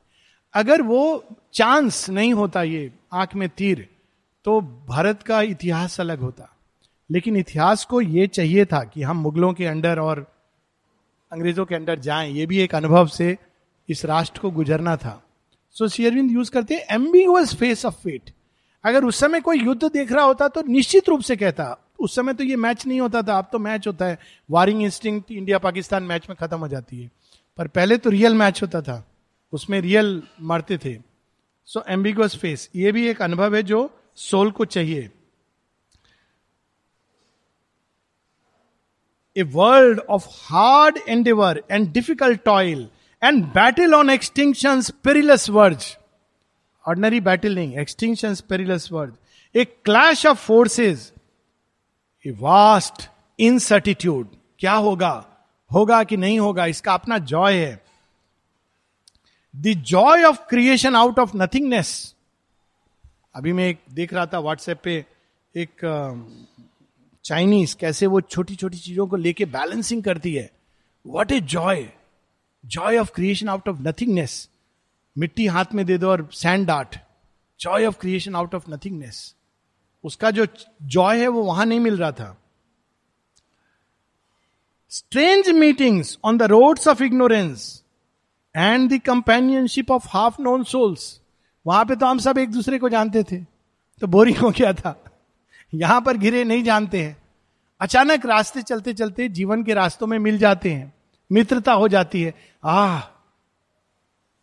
[0.55, 3.89] अगर वो चांस नहीं होता ये आँख में तीर
[4.45, 6.57] तो भारत का इतिहास अलग होता।
[7.11, 10.40] लेकिन इतिहास को ये चाहिए था कि हम मुगलों के अंडर और
[11.33, 13.37] अंग्रेज़ों के अंडर जाएँ, ये भी एक अनुभव से
[13.89, 15.23] इस राष्ट्र को गुजरना था।
[15.77, 18.31] सो शेयरविंद यूज़ करते हैं एम्बिगुअस फेस ऑफ़ फेट
[18.85, 22.35] अगर उस समय कोई युद्ध देख रहा होता तो निश्चित रूप से कहता, उस समय
[22.35, 24.19] तो ये मैच नहीं होता था, अब तो मैच होता है।
[24.51, 27.11] Warring instinct India Pakistan match में खत्म हो जाती है।
[27.59, 29.05] पर पहले तो रियल मैच होता था,
[29.53, 30.97] उसमें रियल मरते थे।
[31.69, 35.11] सो एम्बिगुअस फेस ये भी एक अनुभव है जो सोल को चाहिए।
[39.41, 42.89] A world of hard endeavour and difficult toil
[43.25, 45.97] and battle on extinction perilous verge
[46.89, 49.15] ordinary battle नहीं extinction perilous verge
[49.57, 51.13] a clash of forces
[52.27, 53.11] a vast
[53.41, 54.29] incertitude
[54.59, 55.27] क्या होगा?
[55.73, 56.67] होगा कि नहीं होगा?
[56.67, 57.85] इसका अपना जॉय है।
[59.57, 62.15] The joy of creation out of nothingness
[63.35, 65.07] अभी मैं एक देख रहा था व्हाट्सएप पे
[65.57, 65.71] एक
[67.31, 70.51] चाइनीज़ कैसे वो छोटी छोटी चीज़ों को लेके बैलेंसिंग करती है।
[71.07, 71.85] What is joy
[72.65, 74.49] joy of creation out of nothingness
[75.17, 76.97] मिट्टी हाथ में दे दो और sand dirt
[77.61, 79.35] joy of creation out of nothingness
[80.05, 80.47] उसका जो
[80.83, 82.37] जॉय है वो वहाँ नहीं मिल रहा था।
[84.93, 87.85] Strange meetings on the roads of ignorance
[88.55, 91.21] and the companionship of half known souls
[91.67, 93.41] वहाँ पे तो हम सब एक दूसरे को जानते थे।
[94.03, 94.97] तो बोरिंग हो गया था।
[95.75, 97.20] यहाँ पर घिरे नहीं जानते हैं।
[97.81, 100.93] अचानक रास्ते चलते चलते जीवन के रास्तों में मिल जाते हैं,
[101.31, 103.03] मित्रता हो जाती है। आह,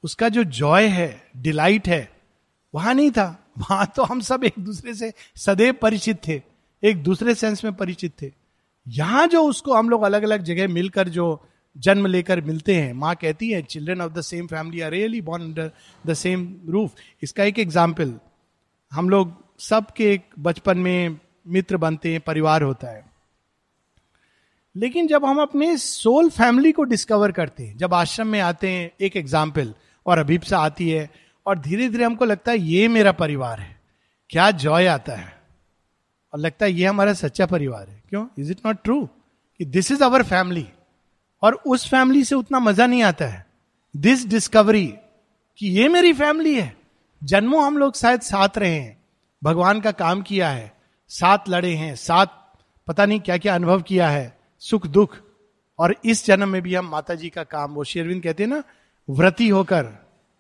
[0.03, 2.09] उसका जो जॉय है डिलाइट है,
[2.73, 6.41] वहाँ नहीं था। वहाँ तो हम सब एक दूसरे से सदैव परिचित थे,
[6.83, 8.31] एक दूसरे सेंस में परिचित थे।
[8.87, 11.25] यहाँ जो उसको हम लोग अलग अलग जगह मिलकर जो
[11.75, 15.43] जन्म लेकर मिलते हैं, माँ कहती है children of the same family are really born
[15.43, 15.71] under
[16.03, 18.13] the same roof इसका एक एग्ज़ाम्पल
[18.91, 23.05] हम लोग सबके एक बचपन में मित्र बनते हैं, परिवार होता है।
[24.75, 28.91] लेकिन जब हम अपने सोल फैमिली को डिस्कवर करते हैं, जब आश्रम में आते हैं,
[29.01, 29.73] एक एग्ज़ाम्पल,
[30.05, 31.09] और अभिप्सा आती है,
[31.45, 33.79] और धीरे धीरे हमको लगता है ये मेरा परिवार है।
[34.29, 35.37] क्या जॉय आता है?
[36.33, 38.27] और लगता है ये हमारा सच्चा परिवार है। क्यों?
[38.39, 39.09] इज़ इट नॉट ट्रू
[39.57, 40.67] कि दिस इज़ अवर फैमिली
[41.41, 43.45] और उस फैमिली से उतना मज़ा नहीं आता है।
[43.97, 44.93] दिस डिस्कवरी
[45.57, 46.77] कि ये मेरी फैमिली है।
[47.23, 49.03] जन्मों हम लोग शायद साथ रहे हैं।
[49.43, 52.25] भगवान का काम किया है। साथ लड़े हैं। साथ
[52.87, 55.17] पता नहीं क्या क्या अनुभव किया है। सुख दुख।
[55.79, 58.63] और इस जन्म में भी हम माता जी का काम, वो शेरविंद कहते हैं ना,
[59.07, 59.93] व्रति होकर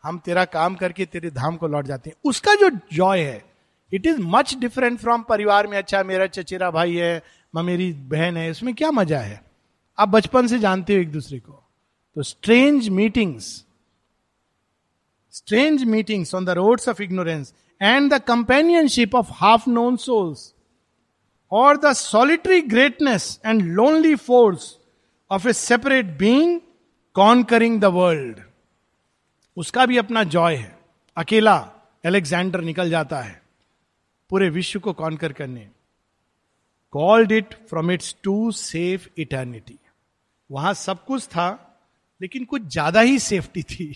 [0.03, 3.43] हम तेरा काम करके तेरे धाम को लौट जाते हैं। उसका जो जॉय है
[3.91, 7.21] it is much different from परिवार में अच्छा मेरा चचेरा भाई है
[7.53, 9.41] मेरी बहन है, इसमें क्या मज़ा है?
[9.97, 11.63] आप बचपन से जानते हो एक दूसरे को।
[12.15, 13.45] तो strange meetings
[15.33, 20.53] strange meetings on the roads of ignorance and the companionship of half known souls
[21.51, 24.75] और the solitary greatness and lonely force
[25.31, 26.59] of a separate being
[27.15, 28.39] conquering the world
[29.57, 30.77] उसका भी अपना जॉय है।
[31.17, 31.55] अकेला
[32.03, 33.41] एलेक्जेंडर निकल जाता है।
[34.31, 35.67] पूरे विश्व को कॉन्कर करने।
[36.93, 39.77] Called it from its too safe eternity
[40.49, 41.49] वहाँ सब कुछ था,
[42.21, 43.89] लेकिन कुछ ज़्यादा ही सेफ्टी थी।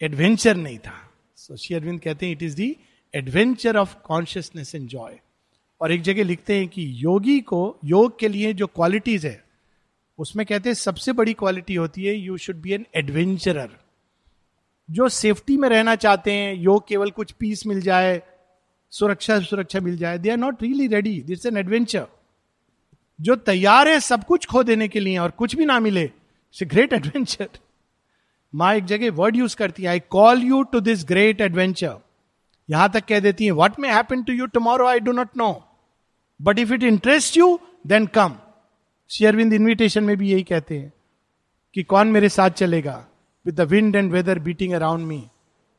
[0.00, 0.96] एडवेंचर नहीं था।
[1.36, 2.76] सोशी अरविंद कहते हैं it is the
[3.14, 5.18] adventure of consciousness and joy
[5.80, 9.42] और एक जगह लिखते हैं कि योगी को, योग के लिए जो क्वालिटीज है,
[10.18, 13.70] उसमें कहते हैं सबसे बड़ी क्वालिटी होती है you should be an adventurer
[14.88, 18.22] जो सेफ्टी में रहना चाहते हैं, योग केवल कुछ पीस मिल जाए,
[18.92, 22.06] सुरक्षा सुरक्षा मिल जाए they are not really ready that's an adventure
[23.18, 26.62] जो तैयार है सब कुछ खो देने के लिए और कुछ भी ना मिले इट्स
[26.62, 27.48] ए ग्रेट एडवेंचर
[28.54, 31.96] माँ एक जगह वर्ड यूज़ करती है I call you to this great adventure
[32.68, 35.65] यहाँ तक कह देती है what may happen to you tomorrow I do not know
[36.40, 38.36] but if it interest you then come
[39.10, 40.92] शेयरविंद इन्विटेशन में भी यही कहते हैं
[41.74, 43.04] कि कौन मेरे साथ चलेगा?
[43.46, 45.22] With the wind and weather beating around me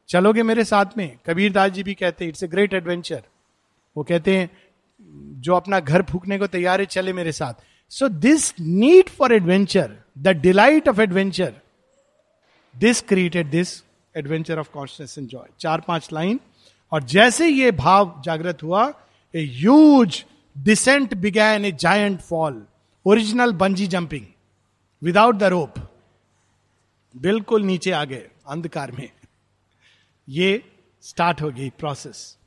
[0.10, 1.18] चलोगे मेरे साथ में?
[1.26, 3.24] कबीर दास जी भी कहते हैं इट्स ए ग्रेट एडवेंचर
[3.95, 4.49] वो कहते हैं,
[5.41, 7.53] जो अपना घर फूकने को तैयार है, चले मेरे साथ.
[7.91, 11.53] So this need for adventure the delight of adventure
[12.76, 13.74] this created this
[14.16, 16.39] adventure of conscious and joy चार पाँच लाइन।
[16.91, 18.86] और जैसे ये भाव जागृत हुआ
[19.34, 20.24] a huge
[20.58, 22.66] descent began a giant fall
[23.05, 24.26] original bungee jumping
[25.01, 25.74] without the rope
[27.16, 29.10] बिल्कुल नीचे आ गए, अंधकार में।
[30.28, 30.64] ये
[31.03, 32.38] स्टार्ट हो गई process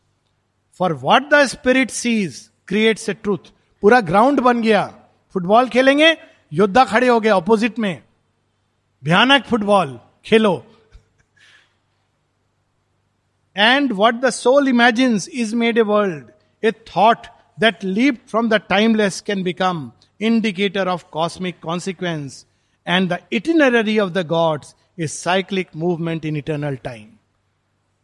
[0.81, 3.53] for what the spirit sees creates a truth
[3.83, 4.85] पूरा ग्राउंड बन गया।
[5.35, 6.17] फुटबॉल खेलेंगे,
[6.53, 8.03] योद्धा खड़े हो गए ऑपोजिट में।
[9.03, 10.55] भयानक football, Khelo.
[13.57, 16.31] And what the soul imagines is made a world
[16.63, 17.27] a thought
[17.61, 19.91] that leave from the timeless can become
[20.21, 22.45] indicator of cosmic consequence
[22.87, 27.07] and the itinerary of the gods is cyclic movement in eternal time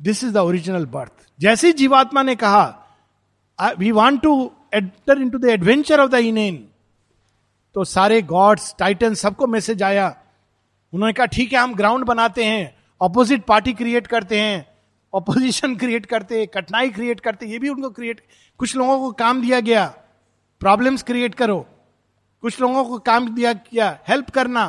[0.00, 4.34] this is the original birth जैसी जीवात्मा ने कहा we want to
[4.74, 6.64] enter in to the adventure of the inane
[7.76, 10.06] तो सारे God's Titan सबको message आया।
[10.92, 14.66] उन्होंने कहा, ठीक है, हम ग्राउंड बनाते हैं ऑपोजिट पार्टी क्रिएट करते हैं
[15.16, 18.20] ऑपोजिशन क्रिएट करते, कठिनाई क्रिएट करते, ये भी उनको क्रिएट
[18.60, 19.86] कुछ लोगों को काम दिया गया
[20.60, 21.66] प्रॉब्लम्स क्रिएट करो,
[22.42, 24.66] कुछ लोगों को काम दिया गया हेल्प करना,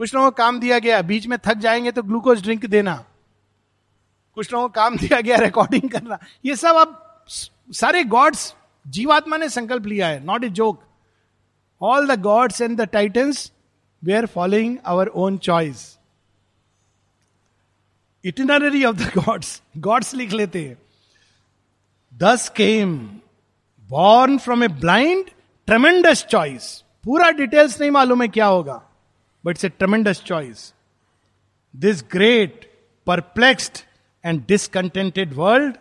[0.00, 2.94] कुछ लोगों को काम दिया गया, बीच में थक जाएँगे तो ग्लूकोज ड्रिंक देना,
[4.36, 7.02] कुछ लोगों को काम दिया गया रिकॉर्डिंग करना, ये सब अब
[7.72, 8.54] सारे गॉड्स
[8.86, 10.82] जीवात्मा ने संकल्प लिया है not a joke
[11.80, 13.50] all the gods and the titans
[14.02, 15.95] we are following our own choice
[18.26, 20.76] itinerary of the gods gods लिख लेते हैं।
[22.12, 22.96] Thus came
[23.90, 25.30] born from a blind
[25.68, 26.70] tremendous choice
[27.04, 28.82] पूरा डिटेल्स नहीं मालूम है क्या होगा
[29.44, 30.72] but it's a tremendous choice
[31.74, 32.70] this great
[33.06, 33.78] perplexed
[34.24, 35.76] and discontented world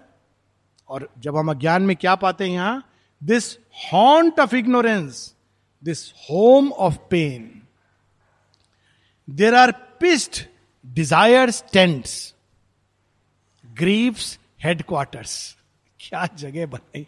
[0.89, 2.83] और जब हम अज्ञान में क्या पाते हैं यहाँ
[3.23, 3.57] this
[3.93, 5.33] haunt of ignorance
[5.83, 7.61] this home of pain
[9.29, 10.45] there are pitched
[10.85, 12.34] desire tents
[13.75, 15.33] griefs headquarters
[15.99, 17.05] क्या जगह बनाई?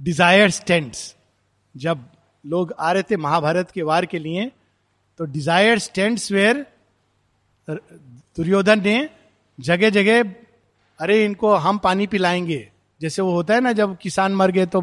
[0.00, 1.14] डिज़ायर टेंट्स
[1.74, 2.04] जब
[2.44, 4.50] लोग आ रहे थे महाभारत के वार के लिए
[5.18, 6.66] तो डिज़ायर टेंट्स वेयर
[7.68, 9.08] दुर्योधन ने
[9.58, 10.22] जगह जगह
[10.98, 12.68] अरे इनको हम पानी पिलाएँगे।
[13.00, 14.80] जैसे वो होता है ना, जब किसान मर गए तो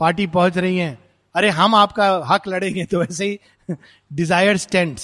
[0.00, 0.98] पार्टी पहुँच रही है।
[1.34, 3.38] अरे हम आपका हक लड़ेंगे तो वैसे ही
[4.12, 4.98] डिज़ायर स्टैंड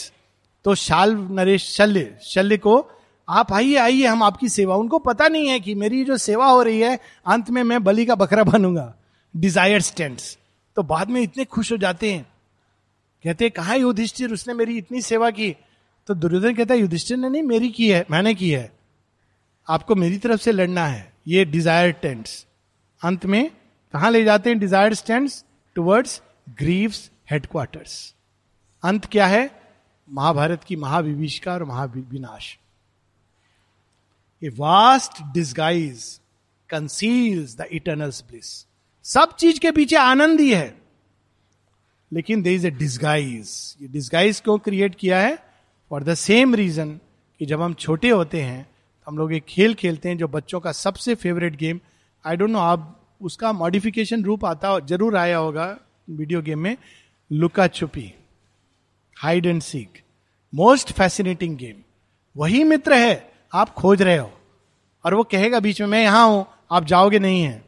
[0.64, 2.80] तो शाल नरेश, शल्य शल्य को
[3.32, 6.62] आप आइए आइए, हम आपकी सेवा। उनको पता नहीं है कि मेरी जो सेवा हो
[6.62, 8.94] रही है, अंत में मैं बलि का बकरा बनूँगा।
[9.34, 10.36] डिज़ायर स्टेंट्स
[10.76, 12.22] तो बाद में इतने खुश हो जाते हैं।
[13.24, 14.32] कहते हैं, कहा युधिष्ठिर?
[14.32, 15.50] उसने मेरी इतनी सेवा की।
[16.08, 18.70] तो दुर्योधन कहता है, युधिष्ठिर ने नहीं, मेरी की है, मैंने की है।
[19.68, 22.46] आपको मेरी तरफ़ से लड़ना है। ये डिज़ायर टेंट्स
[23.02, 23.50] अंत में
[23.94, 25.44] कहा ले जाते हैं desire tents
[25.76, 26.20] towards
[26.58, 28.14] griefs headquarters
[28.82, 29.50] अंत क्या है?
[30.08, 32.56] महाभारत की महाविभीषिका और महाविनाश।
[34.44, 36.20] A vast disguise
[36.70, 38.66] conceals the eternal's bliss
[39.04, 40.74] सब चीज़ के पीछे आनंद ही है।
[42.12, 45.38] लेकिन दे इज़ ए डिस्गाइज ये डिस्गाइज क्यों क्रिएट किया है?
[45.90, 47.00] फॉर द सेम रीजन
[47.38, 50.60] कि जब हम छोटे होते हैं तो हम लोग एक खेल खेलते हैं जो बच्चों
[50.60, 51.80] का सबसे favourite game
[52.26, 55.78] I don't know आप उसका मॉडिफिकेशन रूप आता ज़रूर आया होगा
[56.10, 56.76] वीडियो गेम में
[57.32, 58.12] लुका छुपी
[59.16, 60.02] hide and seek
[60.54, 61.82] most fascinating game
[62.36, 64.30] वही मित्र है आप खोज रहे हो।
[65.04, 67.64] और वो कहेगा बीच में, मैं यहाँ हूँ, आप जाओगे नहीं है।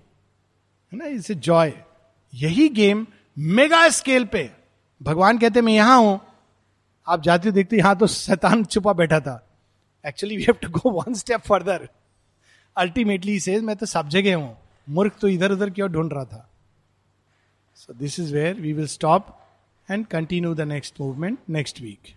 [0.92, 1.06] ना?
[1.06, 1.72] इसे जॉय।
[2.32, 3.06] यही गेम
[3.36, 4.50] मेगा स्केल पे।
[5.00, 6.20] भगवान कहते मैं यहाँ हूँ।
[7.06, 9.40] आप जाते देखते यहाँ तो शैतान छुपा बैठा था।
[10.04, 11.88] Actually we have to go one step further
[12.76, 14.56] ultimately से मैं तो सब जगह हूँ।
[14.88, 16.48] मूर्ख तो इधर उधर क्यों ढूंढ रहा था।
[17.76, 19.26] So this is where we will stop
[19.88, 22.14] and continue the next movement next week